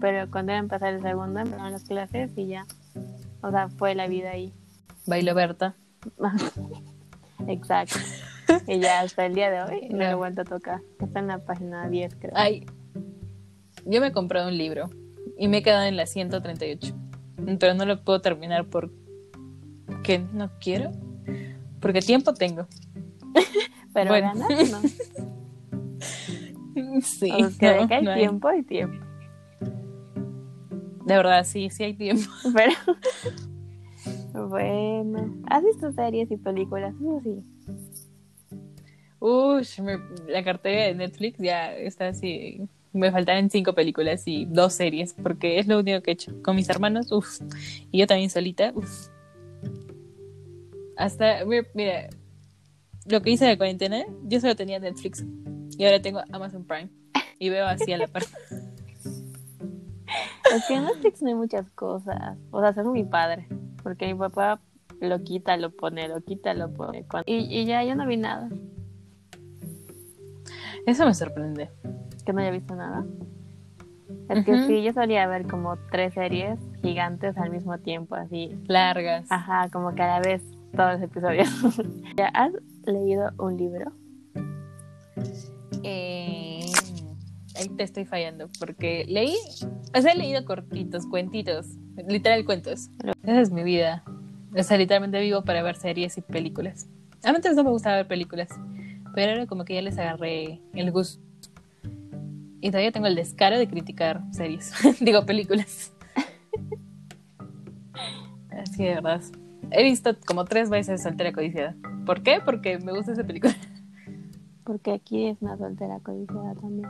[0.00, 2.66] pero cuando iba a empezar el segundo empezaron las clases y ya,
[3.42, 4.52] o sea, fue la vida ahí.
[5.06, 5.74] Bailo Berta.
[7.48, 7.98] Exacto.
[8.66, 10.80] Y ya hasta el día de hoy no lo he vuelto a tocar.
[11.00, 12.32] Está en la página 10, creo.
[12.34, 12.66] Ay,
[13.86, 14.90] yo me he comprado un libro
[15.38, 16.94] y me he quedado en la 138.
[17.58, 20.90] Pero no lo puedo terminar porque no quiero.
[21.80, 22.66] Porque tiempo tengo.
[23.94, 24.32] pero bueno.
[24.34, 24.80] ganas, no.
[27.02, 28.20] Sí, O sea, que no, hay no hay.
[28.20, 29.06] tiempo tiempo.
[31.04, 32.30] De verdad, sí, sí hay tiempo.
[34.32, 36.94] Pero bueno, ¿has visto series y películas?
[36.94, 37.44] Eso sí.
[39.20, 39.66] Uy,
[40.28, 42.60] la cartera de Netflix ya está así.
[42.92, 46.32] Me faltaban cinco películas y dos series, porque es lo único que he hecho.
[46.42, 47.40] Con mis hermanos, uff.
[47.90, 49.08] Y yo también solita, uff.
[50.96, 52.08] Hasta, mira,
[53.06, 55.24] lo que hice de cuarentena, yo solo tenía Netflix.
[55.78, 56.90] Y ahora tengo Amazon Prime.
[57.38, 58.22] Y veo así a la par.
[60.54, 62.38] Es que en Netflix no hay muchas cosas.
[62.50, 63.48] O sea, según mi padre.
[63.82, 64.60] Porque mi papá
[65.00, 67.04] lo quita, lo pone, lo quita, lo pone.
[67.26, 68.48] Y, y ya yo no vi nada.
[70.86, 71.70] Eso me sorprende.
[72.24, 73.04] Que no haya visto nada.
[74.28, 78.56] Es que sí, yo solía ver como tres series gigantes al mismo tiempo, así.
[78.66, 79.26] Largas.
[79.30, 80.42] Ajá, como que a la vez
[80.74, 81.48] todos los episodios.
[82.16, 82.52] ¿Ya has
[82.86, 83.92] leído un libro?
[85.84, 86.72] Eh,
[87.56, 89.36] ahí te estoy fallando, porque leí,
[89.96, 91.66] o sea, he leído cortitos, cuentitos,
[92.08, 92.90] literal cuentos.
[93.22, 94.02] Esa es mi vida.
[94.56, 96.86] O sea, literalmente vivo para ver series y películas.
[97.22, 98.48] Antes no me gustaba ver películas,
[99.14, 101.22] pero ahora como que ya les agarré el gusto.
[102.60, 105.92] Y todavía tengo el descaro de criticar series, digo películas.
[108.50, 109.20] Así de verdad.
[109.70, 111.74] He visto como tres veces Soltera Codiciada.
[112.06, 112.40] ¿Por qué?
[112.44, 113.54] Porque me gusta esa película.
[114.64, 116.88] Porque aquí es una soltera codiciada también.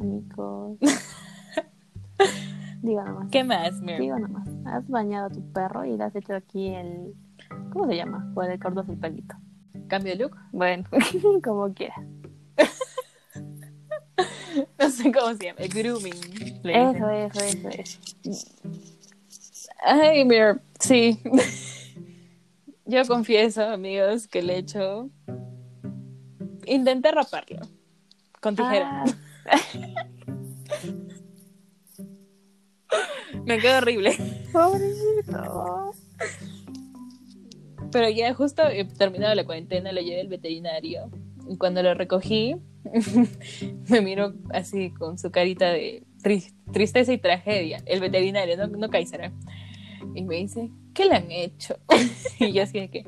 [0.00, 0.78] Amigos.
[2.82, 3.30] Digo nomás.
[3.30, 4.00] ¿Qué más, Mir?
[4.00, 4.48] Digo nomás.
[4.66, 7.14] Has bañado a tu perro y le has hecho aquí el.
[7.72, 8.30] ¿Cómo se llama?
[8.34, 9.34] Pues le cortas el pelito.
[9.88, 10.36] ¿Cambio de look?
[10.52, 10.84] Bueno,
[11.42, 12.04] como quieras.
[14.76, 15.60] No sé cómo se llama.
[15.60, 16.12] El grooming.
[16.64, 17.68] Eso, eso, eso,
[18.24, 18.50] eso.
[19.84, 21.20] Ay, mira, sí.
[22.84, 25.08] Yo confieso, amigos, que le he hecho.
[26.68, 27.60] Intenté raparlo
[28.40, 29.04] con tijera.
[29.46, 29.58] Ah,
[33.44, 34.16] Me quedó horrible.
[34.52, 35.92] pobrecito.
[37.90, 41.10] Pero ya justo he terminado la cuarentena, lo llevé al veterinario.
[41.48, 42.56] Y cuando lo recogí,
[43.88, 47.82] me miró así con su carita de tri- tristeza y tragedia.
[47.86, 49.24] El veterinario, no, no Kaiser.
[49.24, 49.32] ¿eh?
[50.14, 51.78] Y me dice, ¿qué le han hecho?
[52.38, 53.06] y yo así de que,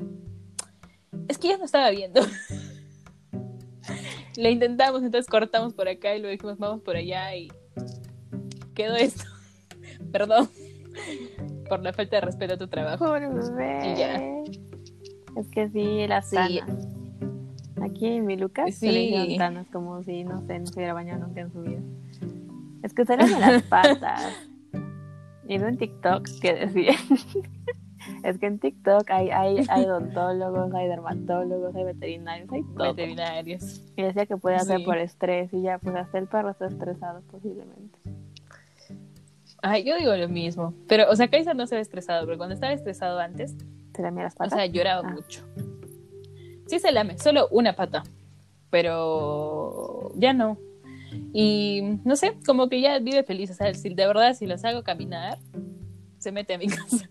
[1.27, 2.21] es que ya no estaba viendo.
[4.37, 7.49] Le intentamos, entonces cortamos por acá y luego dijimos, vamos por allá y
[8.73, 9.23] quedó esto.
[10.11, 10.49] Perdón
[11.69, 13.15] por la falta de respeto a tu trabajo.
[13.17, 14.21] Y ya.
[15.37, 16.35] Es que sí, las Sí.
[16.35, 16.87] tanas.
[17.81, 19.37] Aquí en mi Lucas se le Sí.
[19.37, 21.79] tanas como si, no sé, no se hubiera bañado nunca en su vida.
[22.83, 24.33] Es que de las patas.
[25.47, 26.93] Y en TikTok que decía.
[28.23, 32.93] Es que en TikTok hay, hay, hay odontólogos, hay dermatólogos, hay veterinarios, hay todo.
[32.93, 33.81] Veterinarios.
[33.95, 34.83] Y decía que puede Sí.
[34.83, 37.99] por estrés y ya, pues hasta el perro está estresado posiblemente.
[39.63, 40.73] Ay, yo digo lo mismo.
[40.87, 43.55] Pero, o sea, Kaiser no se ve estresado, pero cuando estaba estresado antes,
[43.95, 44.53] ¿Se le mira las o patas?
[44.53, 45.11] sea, lloraba Ah.
[45.13, 45.45] mucho.
[46.67, 48.03] Sí se lame, solo una pata.
[48.71, 50.57] Pero ya no.
[51.33, 53.51] Y no sé, como que ya vive feliz.
[53.51, 55.37] O sea, si de verdad, si los hago caminar,
[56.17, 57.09] se mete a mi casa.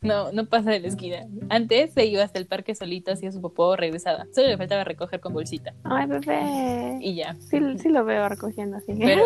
[0.00, 1.26] No, no pasa de la esquina.
[1.48, 4.26] Antes se iba hasta el parque solito, hacía su popó, regresaba.
[4.34, 5.74] Solo le faltaba recoger con bolsita.
[5.84, 6.98] Ay, bebé.
[7.00, 7.34] Y ya.
[7.40, 8.94] Sí, sí lo veo recogiendo así.
[8.96, 9.22] Pero,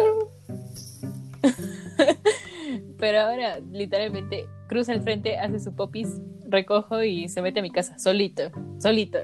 [2.98, 7.70] pero ahora, literalmente, cruza el frente, hace su popis, recojo y se mete a mi
[7.70, 8.42] casa, solito,
[8.78, 9.18] solito.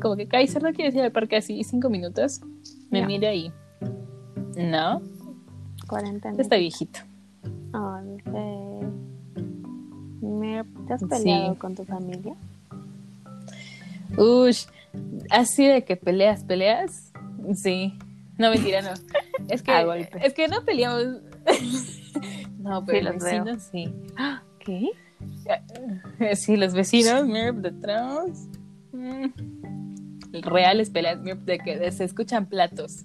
[0.00, 2.40] Como que Kaiser no quiere ir al parque así cinco minutos.
[2.90, 3.06] Me No.
[3.06, 3.52] mira y.
[4.56, 5.00] No,
[5.88, 6.34] Cuarentena.
[6.36, 7.00] ya está viejito.
[7.72, 8.22] Mir,
[10.86, 11.58] ¿Te has peleado Sí.
[11.58, 12.34] con tu familia?
[14.16, 14.66] Ush,
[15.30, 17.12] así de que peleas, peleas.
[17.54, 17.98] Sí.
[18.38, 18.90] No, mentira, no.
[19.48, 21.04] Es que, es que no peleamos.
[22.60, 23.44] no, pero Sí, los veo.
[23.44, 23.92] vecinos sí.
[24.60, 24.90] ¿Qué?
[26.20, 28.48] Eh, Sí, los vecinos, mira, detrás.
[28.92, 29.26] Mm.
[30.42, 33.04] Reales peleas, mira, de que se escuchan platos.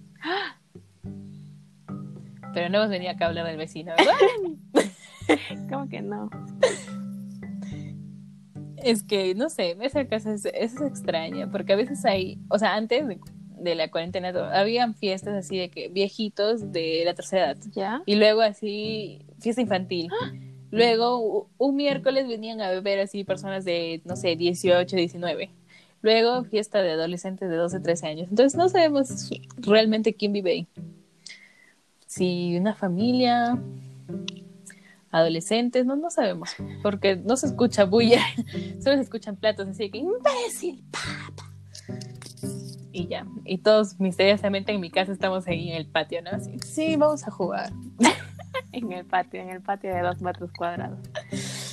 [2.53, 4.85] Pero no hemos venido acá a hablar del vecino, ¿verdad?
[5.69, 6.29] ¿Cómo que no?
[8.83, 12.75] Es que, no sé, esa casa es, es extraña, porque a veces hay, o sea,
[12.75, 13.19] antes de,
[13.59, 17.57] de la cuarentena, habían fiestas así de que viejitos de la tercera edad.
[17.73, 18.01] ¿Ya?
[18.05, 20.09] Y luego así, fiesta infantil.
[20.69, 25.49] Luego, u- un miércoles venían a beber así personas de, no sé, 18, 19.
[26.01, 28.27] Luego, fiesta de adolescentes de 12, 13 años.
[28.29, 30.67] Entonces, no sabemos realmente quién vive ahí.
[32.05, 33.57] Si una familia,
[35.11, 36.55] adolescentes, no, no sabemos.
[36.83, 38.21] Porque no se escucha bulla,
[38.83, 41.51] solo se escuchan platos así que, imbécil, papa.
[42.91, 43.27] Y ya.
[43.45, 46.31] Y todos misteriosamente en mi casa estamos ahí en el patio, ¿no?
[46.31, 47.71] Así, sí, vamos a jugar.
[48.73, 50.99] En el patio, en el patio de dos metros cuadrados.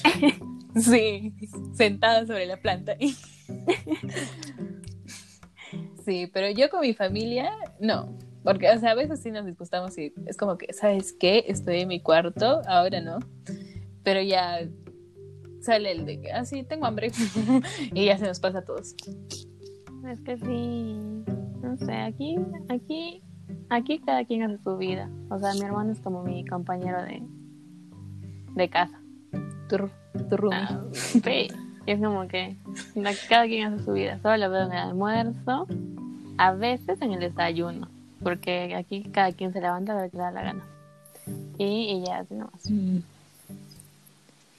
[0.77, 1.33] Sí,
[1.75, 2.97] sentada sobre la planta.
[6.05, 8.13] Sí, pero yo con mi familia, no.
[8.45, 11.47] Porque, o sea, a veces sí nos disgustamos y es como que, ¿sabes qué?
[11.49, 13.19] Estoy en mi cuarto, ahora no.
[14.03, 14.61] Pero ya
[15.63, 17.11] sale el de que, ah, sí, tengo hambre.
[17.95, 18.95] y ya se nos pasa a todos.
[20.07, 21.25] Es que sí.
[21.63, 22.37] No sé, aquí,
[22.69, 23.23] aquí,
[23.71, 25.11] aquí cada quien hace su vida.
[25.31, 27.23] O sea, mi hermano es como mi compañero de,
[28.55, 29.01] de casa.
[29.71, 29.79] Tu,
[30.29, 30.59] tu roomie.
[30.61, 31.49] Ah, sí.
[31.87, 32.59] Y es como que
[33.31, 34.19] cada quien hace su vida.
[34.21, 35.67] Solo lo veo en el almuerzo,
[36.37, 37.89] a veces en el desayuno,
[38.25, 40.65] porque aquí cada quien se levanta a lo que le da la gana.
[41.59, 42.69] Y, y ya así nomás.
[42.69, 42.99] Mm.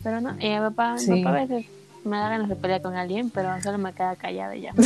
[0.04, 1.24] Pero no, y mi papá, mi Sí.
[1.24, 1.66] papá a veces
[2.06, 4.74] me da ganas de pelear con alguien, pero solo me queda callada y ya.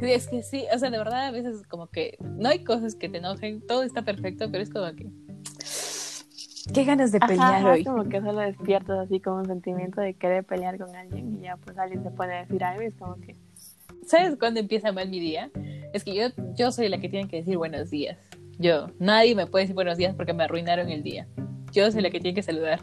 [0.00, 2.94] Sí, es que sí, o sea, de verdad a veces como que no hay cosas
[2.94, 5.10] que te enojen, todo está perfecto, pero es como que...
[6.72, 7.84] Qué ganas de pelear ajá, hoy.
[7.84, 11.58] como que solo despiertas así como un sentimiento de querer pelear con alguien y ya
[11.58, 13.36] pues alguien se pone a decir algo y es como que
[14.10, 15.52] ¿Sabes cuándo empieza mal mi día?
[15.92, 16.22] Es que yo,
[16.56, 18.18] yo soy la que tiene que decir buenos días.
[18.58, 21.28] Yo, nadie me puede decir buenos días porque me arruinaron el día.
[21.70, 22.80] Yo soy la que tiene que saludar.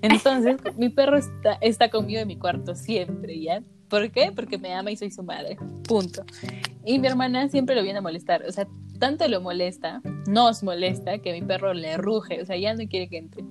[0.00, 3.62] Entonces, mi perro está, está conmigo en mi cuarto siempre, ¿ya?
[3.90, 4.32] ¿Por qué?
[4.34, 5.58] Porque me ama y soy su madre.
[5.86, 6.24] Punto.
[6.86, 8.46] Y mi hermana siempre lo viene a molestar.
[8.48, 8.66] O sea,
[8.98, 12.40] tanto lo molesta, nos molesta, que mi perro le ruge.
[12.40, 13.44] O sea, ya no quiere que entre.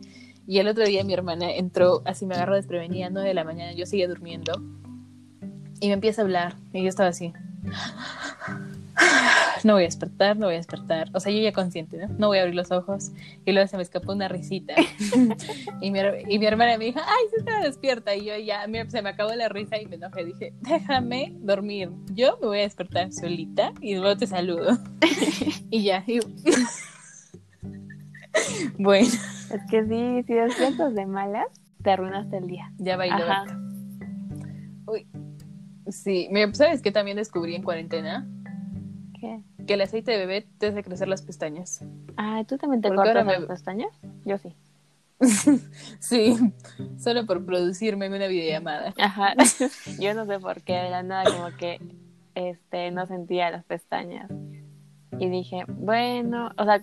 [0.48, 3.74] Y el otro día mi hermana entró, así me agarró desprevenida, 9 de la mañana,
[3.74, 4.79] yo seguía durmiendo.
[5.80, 6.56] Y me empieza a hablar.
[6.74, 7.34] Y yo estaba así.
[9.64, 11.10] no voy a despertar, no voy a despertar.
[11.14, 12.08] O sea, yo ya consciente, ¿no?
[12.18, 13.12] No voy a abrir los ojos.
[13.46, 14.74] Y luego se me escapó una risita.
[15.82, 18.16] y, mi, y mi hermana me dijo, ay, se está despierta.
[18.16, 20.26] Y yo ya, se me acabó la risa y me enojé.
[20.26, 21.90] Dije, déjame dormir.
[22.14, 24.78] Yo me voy a despertar solita y luego te saludo.
[25.70, 26.04] y ya.
[28.78, 29.08] bueno.
[29.08, 31.48] Es que sí, si despiertas de malas,
[31.84, 32.72] te arruinaste el día.
[32.78, 33.26] Ya bailó.
[34.86, 35.08] Uy.
[35.88, 38.28] Sí, ¿sabes qué también descubrí en cuarentena?
[39.20, 39.42] ¿Qué?
[39.66, 41.84] Que el aceite de bebé te hace crecer las pestañas.
[42.18, 43.92] Ah, ¿tú también te cortas las pestañas?
[44.26, 44.56] Yo sí.
[46.00, 46.38] sí,
[46.98, 48.94] solo por producirme una videollamada.
[48.98, 49.34] Ajá.
[50.00, 51.80] Yo no sé por qué, de la nada como que
[52.36, 54.32] este no sentía las pestañas.
[55.20, 56.82] Y dije, bueno, o sea,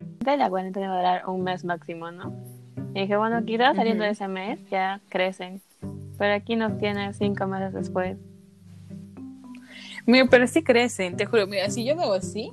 [0.00, 2.34] de la cuarentena va a durar un mes máximo, ¿no?
[2.94, 5.60] Y dije, bueno, quizás saliendo de ese mes ya crecen.
[6.16, 8.16] Pero aquí nos tiene cinco meses después.
[10.06, 11.46] Mira, pero sí crecen, te juro.
[11.46, 12.50] Mira, si yo me hago así,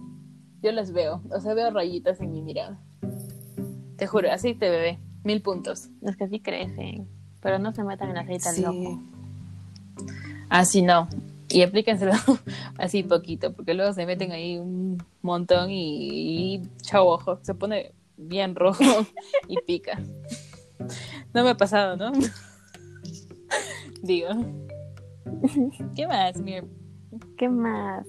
[0.62, 1.22] yo las veo.
[1.32, 2.80] O sea, veo rayitas en mi mirada.
[3.98, 5.00] Te juro, así te bebé.
[5.24, 5.90] Mil puntos.
[6.02, 7.08] Es que sí crecen,
[7.42, 9.02] pero no se metan en aceite al loco.
[10.50, 11.08] Así no.
[11.50, 12.14] Y aplíquenselo
[12.78, 17.94] así poquito, porque luego se meten ahí un montón y, y chao ojo, se pone
[18.18, 18.84] bien rojo
[19.48, 20.00] y pica.
[21.34, 22.12] No me ha pasado, ¿no?
[24.02, 24.30] Digo.
[25.96, 26.66] ¿Qué más, Mir?
[27.38, 28.08] ¿Qué más?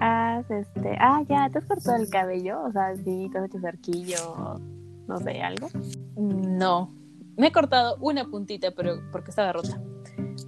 [0.00, 0.96] Has, este...
[0.98, 2.62] Ah, ya, ¿te has cortado el cabello?
[2.64, 4.60] O sea, sí, te has hecho cerquillo,
[5.06, 5.68] no sé, algo.
[6.16, 6.92] No.
[7.36, 9.80] Me he cortado una puntita, pero porque estaba rota.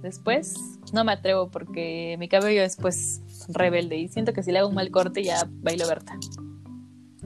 [0.01, 0.55] Después
[0.93, 4.69] no me atrevo porque mi cabello es pues rebelde y siento que si le hago
[4.69, 6.17] un mal corte ya bailo Berta.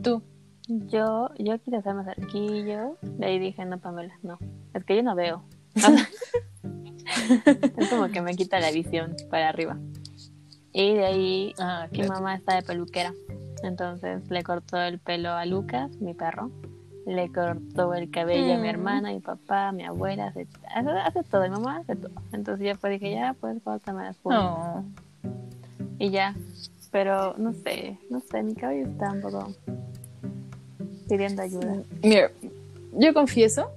[0.02, 0.24] ¿Tú?
[0.68, 4.40] Yo, yo quise hacerme cerquillo, de ahí dije, no, Pamela, no,
[4.74, 5.44] es que yo no veo.
[7.78, 9.78] es como que me quita la visión para arriba.
[10.74, 13.14] Y de ahí ah, mi mamá está de peluquera.
[13.64, 16.52] Entonces le cortó el pelo a Lucas, mi perro.
[17.06, 18.72] Le cortó el cabello a mi mm.
[18.72, 20.28] hermana, a mi papá, a mi abuela.
[20.28, 22.12] Hace, hace, todo, mi mamá hace todo.
[22.32, 24.84] Entonces ya pues dije, ya, pues córtame las puntas.
[26.00, 26.36] Y ya.
[26.92, 29.52] Pero no sé, no sé, mi cabello está un poco
[31.10, 31.78] pidiendo ayuda.
[32.04, 32.32] Mira,
[32.94, 33.72] yo confieso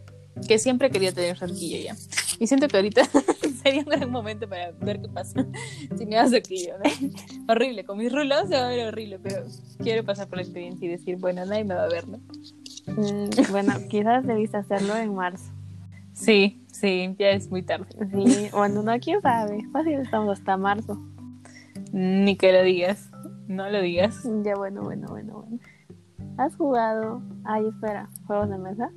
[0.47, 1.97] que siempre quería tener cerquillo ya.
[2.39, 3.03] Y siento que ahorita
[3.67, 5.45] sería un gran momento para ver qué pasa
[5.97, 7.53] si me hago cerquillo, ¿no?
[7.53, 9.43] horrible, con mis rulos se va a ver horrible, pero
[9.83, 12.19] quiero pasar por la experiencia y decir, bueno, nadie me va a ver, ¿no?
[12.87, 15.53] Mm, bueno, quizás debiste hacerlo en marzo.
[16.13, 17.87] Sí, sí, ya es muy tarde.
[18.13, 19.67] Sí, bueno, no, quién sabe.
[19.73, 20.99] Fácil estamos hasta marzo.
[21.93, 23.11] Ni que lo digas,
[23.49, 24.23] no lo digas.
[24.45, 25.59] Ya, bueno, bueno, bueno, bueno.
[26.39, 27.21] ¿Has jugado?
[27.45, 28.91] Ay, espera, ¿juegos de mesa?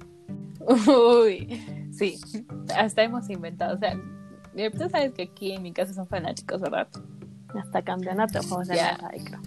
[0.87, 2.19] Uy, sí,
[2.77, 3.75] hasta hemos inventado.
[3.75, 3.99] O sea,
[4.53, 6.87] tú sabes que aquí en mi casa son fanáticos, ¿verdad?
[7.59, 9.39] Hasta campeonato juegos de mesa, creo.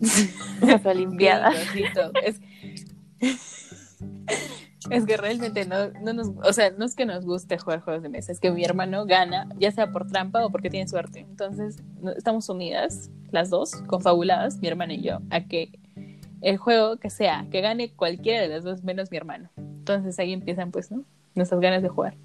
[0.66, 1.54] Las Olimpiadas.
[2.24, 2.40] es,
[4.90, 8.02] es que realmente no, no nos, o sea, no es que nos guste jugar juegos
[8.02, 11.20] de mesa, es que mi hermano gana, ya sea por trampa o porque tiene suerte.
[11.20, 11.76] Entonces,
[12.16, 15.78] estamos unidas, las dos, confabuladas, mi hermana y yo, a que
[16.40, 19.50] el juego que sea, que gane cualquiera de las dos menos mi hermano.
[19.56, 21.04] Entonces ahí empiezan pues, ¿no?
[21.34, 22.16] Nuestras ganas de jugar.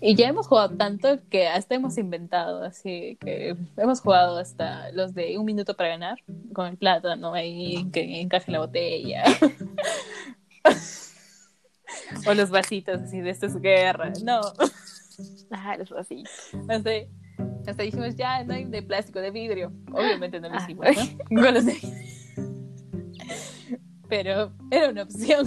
[0.00, 5.14] Y ya hemos jugado tanto que hasta hemos inventado, así que hemos jugado hasta los
[5.14, 6.18] de un minuto para ganar,
[6.52, 9.24] con el plátano ahí que encaje la botella.
[12.26, 14.22] o los vasitos así de estas guerras.
[14.22, 14.40] No.
[15.50, 16.32] Ajá, los vasitos.
[16.68, 16.90] Hasta,
[17.66, 19.72] hasta dijimos, ya no hay de plástico, de vidrio.
[19.92, 20.86] Obviamente no lo ah, hicimos,
[21.30, 21.42] ¿no?
[21.42, 21.76] Con los de
[24.08, 25.46] pero era una opción.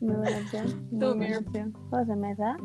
[0.00, 0.88] No era opción.
[0.90, 1.72] No era opción.
[1.90, 2.56] Juegos de mesa.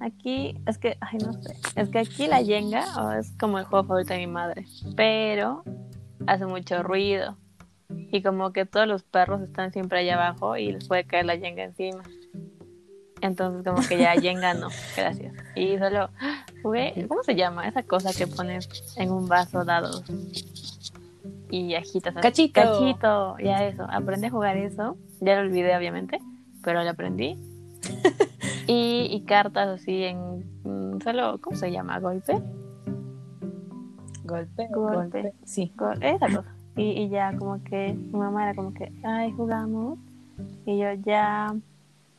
[0.00, 1.56] Aquí, es que, ay, no sé.
[1.74, 4.64] Es que aquí la yenga oh, es como el juego favorito de mi madre.
[4.96, 5.64] Pero
[6.26, 7.36] hace mucho ruido.
[8.10, 11.34] Y como que todos los perros están siempre allá abajo y les puede caer la
[11.34, 12.02] yenga encima.
[13.20, 14.68] Entonces, como que ya yenga no.
[14.96, 15.34] Gracias.
[15.56, 16.10] Y solo
[16.62, 17.66] jugué, ¿cómo se llama?
[17.66, 20.04] Esa cosa que pones en un vaso dados
[21.50, 22.14] y agitas.
[22.14, 22.60] Cachito.
[22.60, 23.86] Cachito, ya eso.
[23.90, 24.96] Aprendí a jugar eso.
[25.20, 26.18] Ya lo olvidé, obviamente,
[26.62, 27.36] pero lo aprendí.
[28.68, 30.44] y, cartas así en.
[30.64, 31.98] Mm, solo, ¿cómo se llama?
[31.98, 32.40] ¿Golpe?
[34.24, 34.68] Golpe.
[34.70, 35.32] Golpe.
[35.44, 35.72] Sí.
[36.00, 36.54] esa cosa.
[36.76, 39.98] Y, y ya, como que mi mamá era como que, ay, jugamos.
[40.66, 41.54] Y yo ya.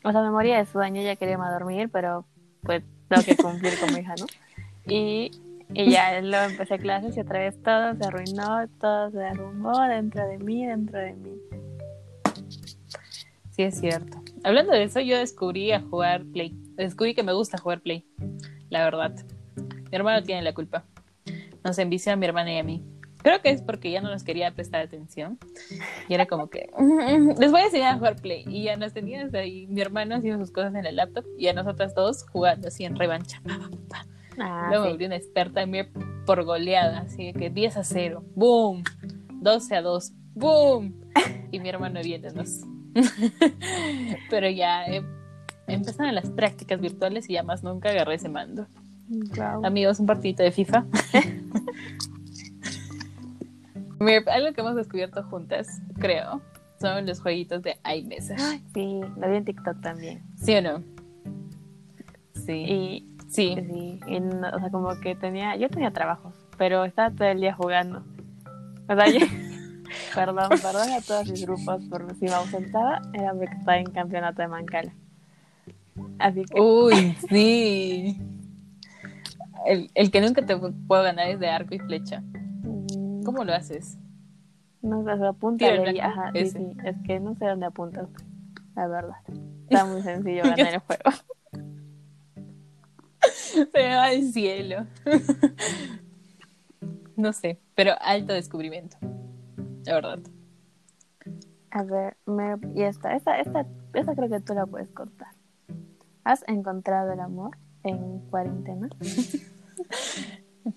[0.04, 2.26] O sea, me moría de sueño, ya quería más dormir, pero
[2.64, 4.26] pues tengo que cumplir con mi hija, ¿no?
[4.86, 5.32] Y
[5.74, 10.28] y ya luego empecé clases y otra vez todo se arruinó, todo se derrumbó dentro
[10.28, 11.38] de mí, dentro de mí.
[13.52, 14.18] Sí, es cierto.
[14.44, 16.56] Hablando de eso, yo descubrí a jugar Play.
[16.76, 18.06] Descubrí que me gusta jugar Play,
[18.70, 19.16] la verdad.
[19.56, 20.86] Mi hermano tiene la culpa.
[21.64, 22.84] Nos envicia a mi hermana y a mí.
[23.22, 25.38] Creo que es porque ya no nos quería prestar atención.
[26.08, 26.70] Y era como que,
[27.38, 28.46] les voy a enseñar a jugar Play.
[28.48, 31.54] Y ya nos teníamos ahí, mi hermano haciendo sus cosas en el laptop y a
[31.54, 33.42] nosotras dos jugando así en revancha.
[34.42, 34.94] Ah, Luego me sí.
[34.94, 35.80] volví una experta en mí
[36.26, 38.84] por goleada, así que 10 a 0, boom,
[39.42, 40.94] 12 a 2, boom,
[41.52, 42.62] y mi hermano viéndonos.
[44.30, 45.04] Pero ya eh,
[45.68, 48.68] empezaron las prácticas virtuales y ya más nunca agarré ese mando.
[49.36, 49.66] Guau.
[49.66, 50.86] Amigos, un partidito de FIFA.
[54.28, 56.42] Algo que hemos descubierto juntas, creo,
[56.80, 58.40] son los jueguitos de iMessage.
[58.42, 60.24] Ay, sí, lo vi en TikTok también.
[60.38, 60.84] ¿Sí o no?
[62.34, 62.54] Sí.
[62.54, 63.56] Y Sí.
[63.70, 67.42] sí, y no- o sea, como que tenía, yo tenía trabajos, pero estaba todo el
[67.42, 68.04] día jugando.
[68.88, 69.20] O sea, yo,
[70.14, 74.42] perdón, perdón a todos mis grupos por si me ausentaba, era porque estaba en campeonato
[74.42, 74.94] de Mancala.
[76.20, 78.20] Así que, Uy, sí.
[79.66, 82.22] El, el que nunca te puedo ganar es de arco y flecha.
[82.22, 83.98] mm, ¿Cómo lo haces?
[84.82, 88.08] no sé, apunta blanco, ajá, sí, sí, es que no sé dónde apuntas,
[88.76, 89.18] la verdad.
[89.64, 91.04] Está muy sencillo ganar el juego.
[93.22, 94.86] Se me va al cielo.
[97.18, 98.96] No sé, pero alto descubrimiento.
[99.90, 100.20] La verdad.
[101.72, 103.66] A ver, me, y esta, esta, esta,
[103.96, 105.30] esta creo que tú la puedes contar.
[106.24, 108.88] ¿Has encontrado el amor en cuarentena?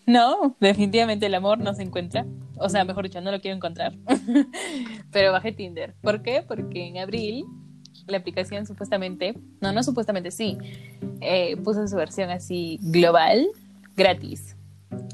[0.07, 2.25] No, definitivamente el amor no se encuentra.
[2.57, 3.93] O sea, mejor dicho, no lo quiero encontrar.
[5.13, 5.95] Pero bajé Tinder.
[6.01, 6.43] ¿Por qué?
[6.47, 7.45] Porque en abril
[8.07, 10.57] la aplicación supuestamente, no, no supuestamente, sí,
[11.21, 13.49] eh, puso su versión así global,
[13.95, 14.57] gratis.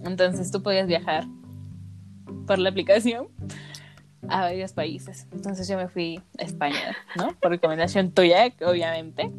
[0.05, 1.25] Entonces tú podías viajar
[2.47, 3.29] por la aplicación
[4.29, 5.27] a varios países.
[5.33, 7.35] Entonces yo me fui a España, ¿no?
[7.41, 9.31] Por recomendación tuya, obviamente.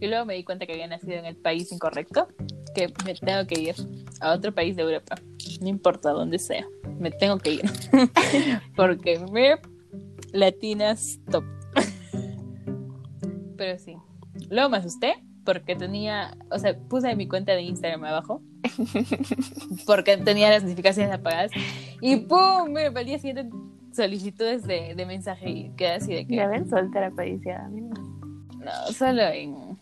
[0.00, 2.28] Y luego me di cuenta que había nacido en el país incorrecto,
[2.74, 3.74] que me tengo que ir
[4.20, 5.16] a otro país de Europa.
[5.60, 6.66] No importa dónde sea,
[6.98, 7.62] me tengo que ir.
[8.76, 9.56] Porque me
[10.32, 11.44] latinas top.
[13.56, 13.96] Pero sí.
[14.48, 15.14] Luego me asusté
[15.44, 18.42] porque tenía, o sea, puse mi cuenta de Instagram abajo.
[19.86, 21.50] Porque tenía las notificaciones apagadas.
[22.00, 22.68] Y ¡pum!
[22.68, 23.50] Mira, para el día siguiente
[23.92, 26.36] solicitudes de, de mensaje y quedé así de que...
[26.36, 27.94] Ya ven, soltera codiciada, amigo.
[28.58, 29.78] No, solo en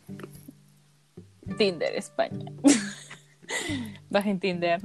[1.57, 2.53] Tinder, España.
[4.11, 4.81] Bajen Tinder,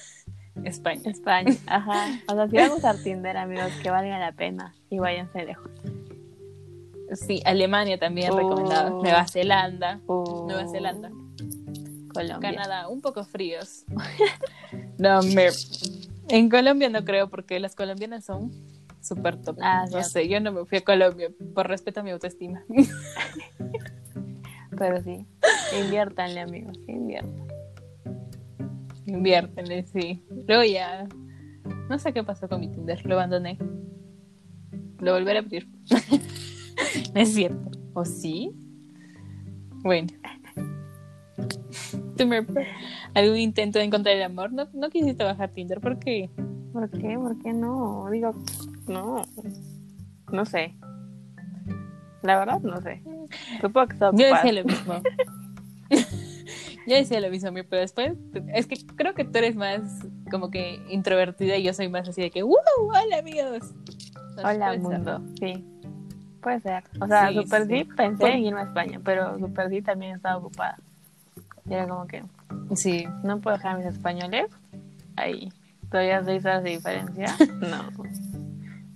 [0.64, 1.02] España.
[1.10, 2.20] España, ajá.
[2.28, 5.70] O sea, si van a usar Tinder, amigos, que valga la pena y váyanse lejos.
[7.14, 8.36] Sí, Alemania también Oh.
[8.38, 9.02] recomendado.
[9.02, 11.10] Nueva Zelanda, Uh, Nueva Zelanda,
[12.14, 12.50] Colombia.
[12.52, 13.84] Canadá, un poco fríos.
[14.98, 15.48] No, me...
[16.32, 18.50] en Colombia no creo porque las colombianas son
[19.02, 19.58] súper top.
[19.60, 22.64] Ah, no sé, yo no me fui a Colombia por respeto a mi autoestima.
[24.78, 25.26] Pero sí,
[25.78, 27.48] inviértanle, amigos, inviertan.
[29.04, 30.24] Inviértenle, sí.
[30.48, 31.06] Luego ya,
[31.90, 33.58] no sé qué pasó con mi Tinder, lo abandoné.
[35.00, 35.68] Lo volveré a abrir.
[37.14, 37.70] no es cierto.
[37.92, 38.52] ¿O sí?
[39.82, 40.08] Bueno.
[42.22, 42.46] ¿Tú, Mer,
[43.14, 44.52] ¿Algún intento de encontrar el amor?
[44.52, 45.80] ¿No, no quisiste bajar Tinder?
[45.80, 46.30] ¿Por qué?
[46.72, 47.16] ¿Por qué?
[47.18, 48.08] ¿Por qué no?
[48.10, 48.32] Digo,
[48.86, 49.24] no.
[50.30, 50.74] No sé.
[52.22, 53.02] La verdad, no sé.
[53.60, 54.94] Supongo que Yo decía lo mismo.
[56.86, 58.12] Yo decía lo mismo, pero después
[58.54, 59.82] es que creo que tú eres más
[60.30, 62.56] como que introvertida y yo soy más así de que ¡Woo!
[62.78, 63.72] ¡Hola amigos!
[64.38, 64.80] Hola, ser.
[64.80, 65.20] mundo.
[65.40, 65.64] Sí.
[66.40, 66.84] Puede ser.
[67.00, 67.84] O sea, Sí, Super sí.
[67.96, 70.78] Pensé Por- en irme a España, pero Super D también estaba ocupada.
[71.68, 72.22] Y era como que
[72.74, 73.04] Sí.
[73.22, 74.46] no puedo dejar a mis españoles
[75.16, 75.52] ahí.
[75.90, 77.36] Todavía seis horas de diferencia.
[77.60, 77.90] No.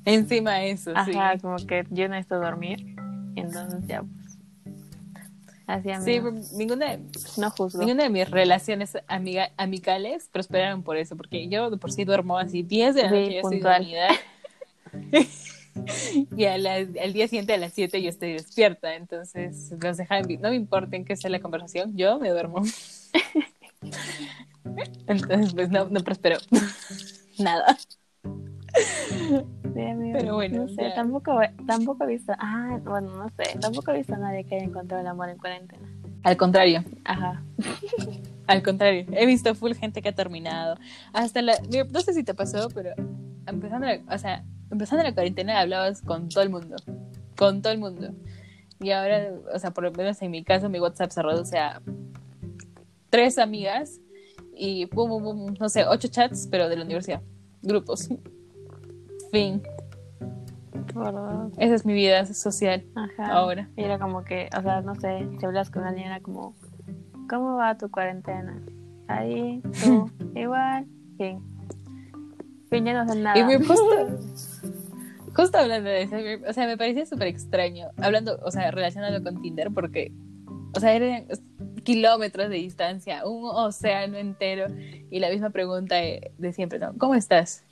[0.05, 1.12] Encima eso, sí.
[1.17, 2.95] Ajá, como que yo necesito dormir.
[3.35, 4.39] Entonces ya pues.
[5.67, 6.53] Así Sí, amigos.
[6.53, 6.97] ninguna,
[7.39, 7.81] no juzgo.
[7.81, 12.39] ninguna de mis relaciones amiga, amicales prosperaron por eso, porque yo de por sí duermo
[12.39, 13.87] así 10 de la Sí, noche, yo estoy puntual.
[16.37, 20.24] y a la- al día siguiente a las 7 yo estoy despierta, entonces los dejan,
[20.41, 22.62] no me importa en qué sea la conversación, yo me duermo.
[25.07, 26.39] entonces pues no, no prosperó
[27.39, 27.77] nada.
[28.74, 30.18] Sí, amigo.
[30.18, 30.95] Pero bueno, no sé, ya.
[30.95, 34.64] tampoco, tampoco he visto, ah, bueno, no sé, tampoco he visto a nadie que haya
[34.64, 35.89] encontrado el amor en cuarentena.
[36.22, 37.43] Al contrario, Ajá.
[38.47, 40.77] Al contrario, he visto full gente que ha terminado.
[41.12, 41.55] Hasta la.
[41.91, 42.91] No sé si te pasó, pero
[43.47, 46.77] empezando la, o sea, empezando la cuarentena hablabas con todo el mundo.
[47.37, 48.14] Con todo el mundo.
[48.81, 51.81] Y ahora, o sea, por lo menos en mi caso, mi WhatsApp se reduce a
[53.11, 54.01] tres amigas
[54.55, 57.23] y pum, pum, pum, no sé, ocho chats, pero de la universidad.
[57.62, 58.09] Grupos.
[59.31, 59.62] Fin.
[61.59, 63.33] Esa es mi vida social Ajá.
[63.33, 63.69] ahora.
[63.77, 66.55] Y era como que, o sea, no sé, si hablas con alguien era como,
[67.29, 68.62] ¿cómo va tu cuarentena?
[69.09, 70.87] Ahí, tú, igual,
[71.19, 71.43] fin.
[72.71, 73.39] Fin ya no hacen nada.
[73.39, 73.85] Y me justo,
[75.37, 76.16] justo hablando de eso,
[76.49, 77.89] o sea, me parecía súper extraño.
[77.99, 80.12] Hablando, o sea, relacionado con Tinder, porque,
[80.74, 81.26] o sea, eran
[81.84, 84.66] kilómetros de distancia, un océano entero,
[85.11, 86.97] y la misma pregunta de, de siempre, ¿no?
[86.99, 87.64] ¿Cómo estás?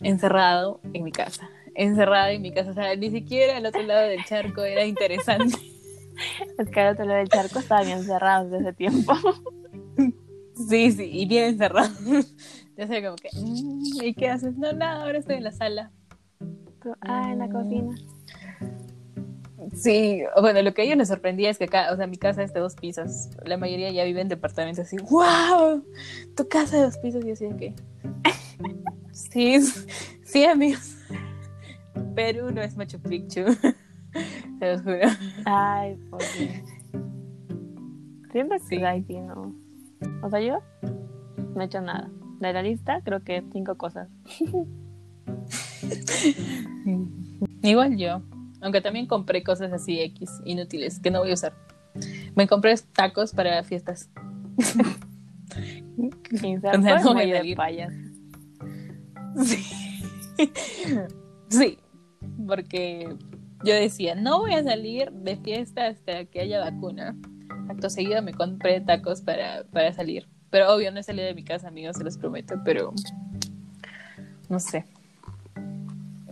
[0.00, 1.48] Encerrado en mi casa.
[1.74, 2.70] Encerrado en mi casa.
[2.70, 5.56] O sea, ni siquiera al otro lado del charco era interesante.
[6.58, 9.14] Es que al otro lado del charco estaban encerrados desde ese tiempo.
[10.68, 11.90] Sí, sí, y bien encerrado.
[12.76, 14.56] Ya sé, como que, "Mm, ¿y qué haces?
[14.56, 15.90] No, nada, ahora estoy en la sala.
[17.02, 17.94] Ah, en la cocina.
[19.74, 22.42] Sí, bueno, lo que a ellos les sorprendía es que acá, o sea, mi casa
[22.42, 23.28] es de dos pisos.
[23.44, 24.96] La mayoría ya vive en departamentos así.
[24.98, 25.84] ¡Wow!
[26.36, 27.22] Tu casa de dos pisos.
[27.24, 27.74] Y yo así de que.
[29.12, 29.86] Sí, es-
[30.24, 30.96] sí, amigos.
[32.14, 33.44] Perú no es Machu Picchu.
[34.58, 34.98] Se los juro.
[35.44, 36.50] Ay, por Dios.
[38.32, 38.80] Siempre Sí.
[39.06, 39.54] sí, no.
[40.22, 40.58] O sea, yo
[41.54, 42.10] no he hecho nada.
[42.40, 44.08] De la lista, creo que cinco cosas.
[47.62, 48.22] Igual yo.
[48.60, 51.54] Aunque también compré cosas así X, inútiles, que no voy a usar.
[52.34, 54.10] Me compré tacos para fiestas.
[56.40, 57.92] Sin O sea, no voy a de payas.
[59.44, 59.64] Sí.
[61.48, 61.78] sí,
[62.46, 63.16] porque
[63.64, 67.16] yo decía, no voy a salir de fiesta hasta que haya vacuna.
[67.68, 70.28] Acto seguido me compré tacos para, para salir.
[70.50, 72.92] Pero obvio, no he salido de mi casa, amigos, se los prometo, pero
[74.48, 74.84] no sé.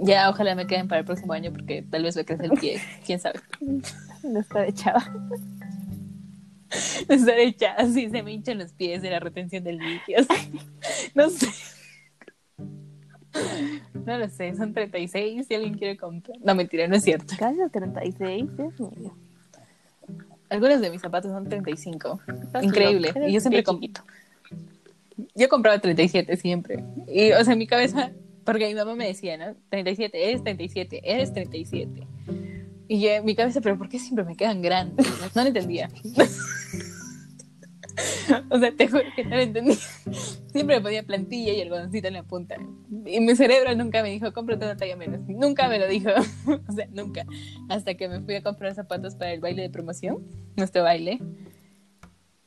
[0.03, 2.81] Ya, ojalá me queden para el próximo año porque tal vez me crece el pie,
[3.05, 3.41] quién sabe.
[4.25, 4.99] No está echado.
[7.09, 10.25] Estar hecha así, se me hinchan los pies de la retención del líquido.
[11.15, 11.47] No sé.
[14.05, 16.37] No lo sé, son 36 si alguien quiere comprar.
[16.43, 17.35] No, mentira, no es cierto.
[17.39, 19.15] Casi 36, Dios mío.
[20.51, 22.21] Algunos de mis zapatos son 35.
[22.43, 23.13] Estás Increíble.
[23.27, 24.03] Y yo siempre bien com- chiquito.
[25.35, 26.85] Yo compraba 37 siempre.
[27.07, 28.11] Y, o sea, en mi cabeza,
[28.49, 29.55] porque mi mamá me decía, ¿no?
[29.69, 32.07] 37, eres 37, eres 37.
[32.89, 35.07] Y yo en mi cabeza, pero ¿por qué siempre me quedan grandes?
[35.35, 35.91] No lo entendía.
[38.51, 39.77] o sea, te juro que no lo entendía.
[40.51, 42.57] Siempre me ponía plantilla y algodoncito en la punta.
[43.05, 45.21] Y mi cerebro nunca me dijo, cómprate una talla menos.
[45.29, 46.09] Nunca me lo dijo.
[46.69, 47.27] o sea, nunca.
[47.69, 50.27] Hasta que me fui a comprar zapatos para el baile de promoción,
[50.57, 51.19] nuestro baile.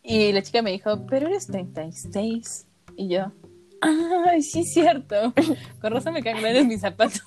[0.01, 2.65] Y la chica me dijo, pero eres 36.
[2.97, 3.31] Y yo,
[3.81, 5.33] ay, sí es cierto.
[5.81, 7.21] Con razón me quedan grandes mis zapatos.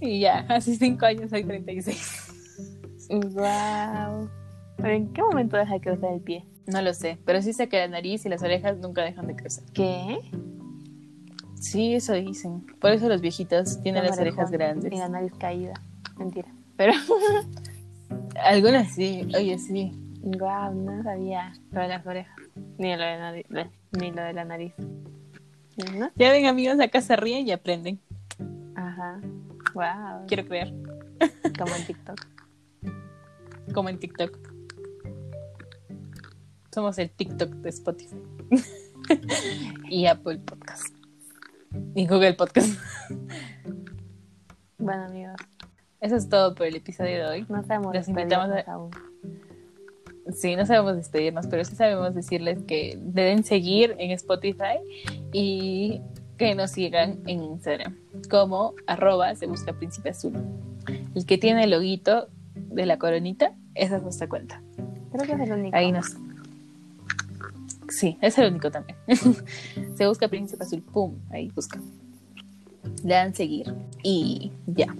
[0.00, 2.18] y ya, hace cinco años soy 36.
[3.10, 4.30] Wow.
[4.76, 6.46] ¿Pero en qué momento deja de crecer el pie?
[6.66, 9.36] No lo sé, pero sí sé que la nariz y las orejas nunca dejan de
[9.36, 9.64] crecer.
[9.74, 10.18] ¿Qué?
[11.60, 12.66] Sí, eso dicen.
[12.80, 14.92] Por eso los viejitos tienen las orejas grandes.
[14.92, 15.74] Y la nariz caída.
[16.16, 16.48] Mentira.
[16.76, 16.92] Pero,
[18.44, 19.92] Algunas sí, oye, sí.
[20.22, 22.36] Wow, no sabía lo de las orejas.
[22.78, 23.46] Ni lo de, nariz,
[23.92, 24.74] ni lo de la nariz.
[25.98, 26.10] ¿No?
[26.16, 28.00] Ya ven, amigos, acá se ríen y aprenden.
[28.74, 29.20] Ajá.
[29.74, 30.26] Wow.
[30.28, 30.72] Quiero creer,
[31.58, 32.26] Como en TikTok.
[33.74, 34.38] como en TikTok.
[36.74, 38.16] Somos el TikTok de Spotify.
[39.88, 40.94] y Apple Podcast.
[41.94, 42.78] Y Google Podcast.
[44.78, 45.36] Bueno, amigos,
[46.00, 47.46] Eso es todo por el episodio de hoy.
[47.48, 48.90] no sabemos Los invitamos a- aún.
[50.34, 54.78] Sí, no sabemos despedirnos, pero sí sabemos decirles que deben seguir en Spotify
[55.32, 56.00] y
[56.38, 57.96] que nos sigan en Instagram
[58.30, 60.32] como arroba se busca príncipe azul.
[61.14, 64.60] El que tiene el loguito de la coronita, esa es nuestra cuenta.
[65.12, 65.76] Creo que es el único.
[65.76, 66.16] Ahí nos...
[67.88, 68.96] Sí, es el único también.
[69.96, 71.78] se busca príncipe azul, pum, ahí busca.
[73.04, 74.94] Le dan seguir y ya.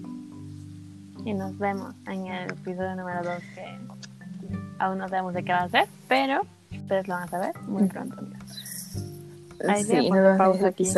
[1.25, 3.79] Y nos vemos en el episodio número 2 que
[4.79, 7.89] aún no sabemos de qué va a ser, pero ustedes lo van a saber muy
[7.89, 8.17] pronto.
[9.69, 10.85] Ahí Sí, pausa aquí.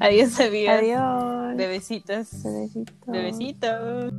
[0.00, 0.74] Adiós, amigos.
[0.74, 1.56] Adiós.
[1.56, 2.42] Bebecitos.
[2.42, 2.94] Bebecitos.
[3.06, 4.12] Bebecitos.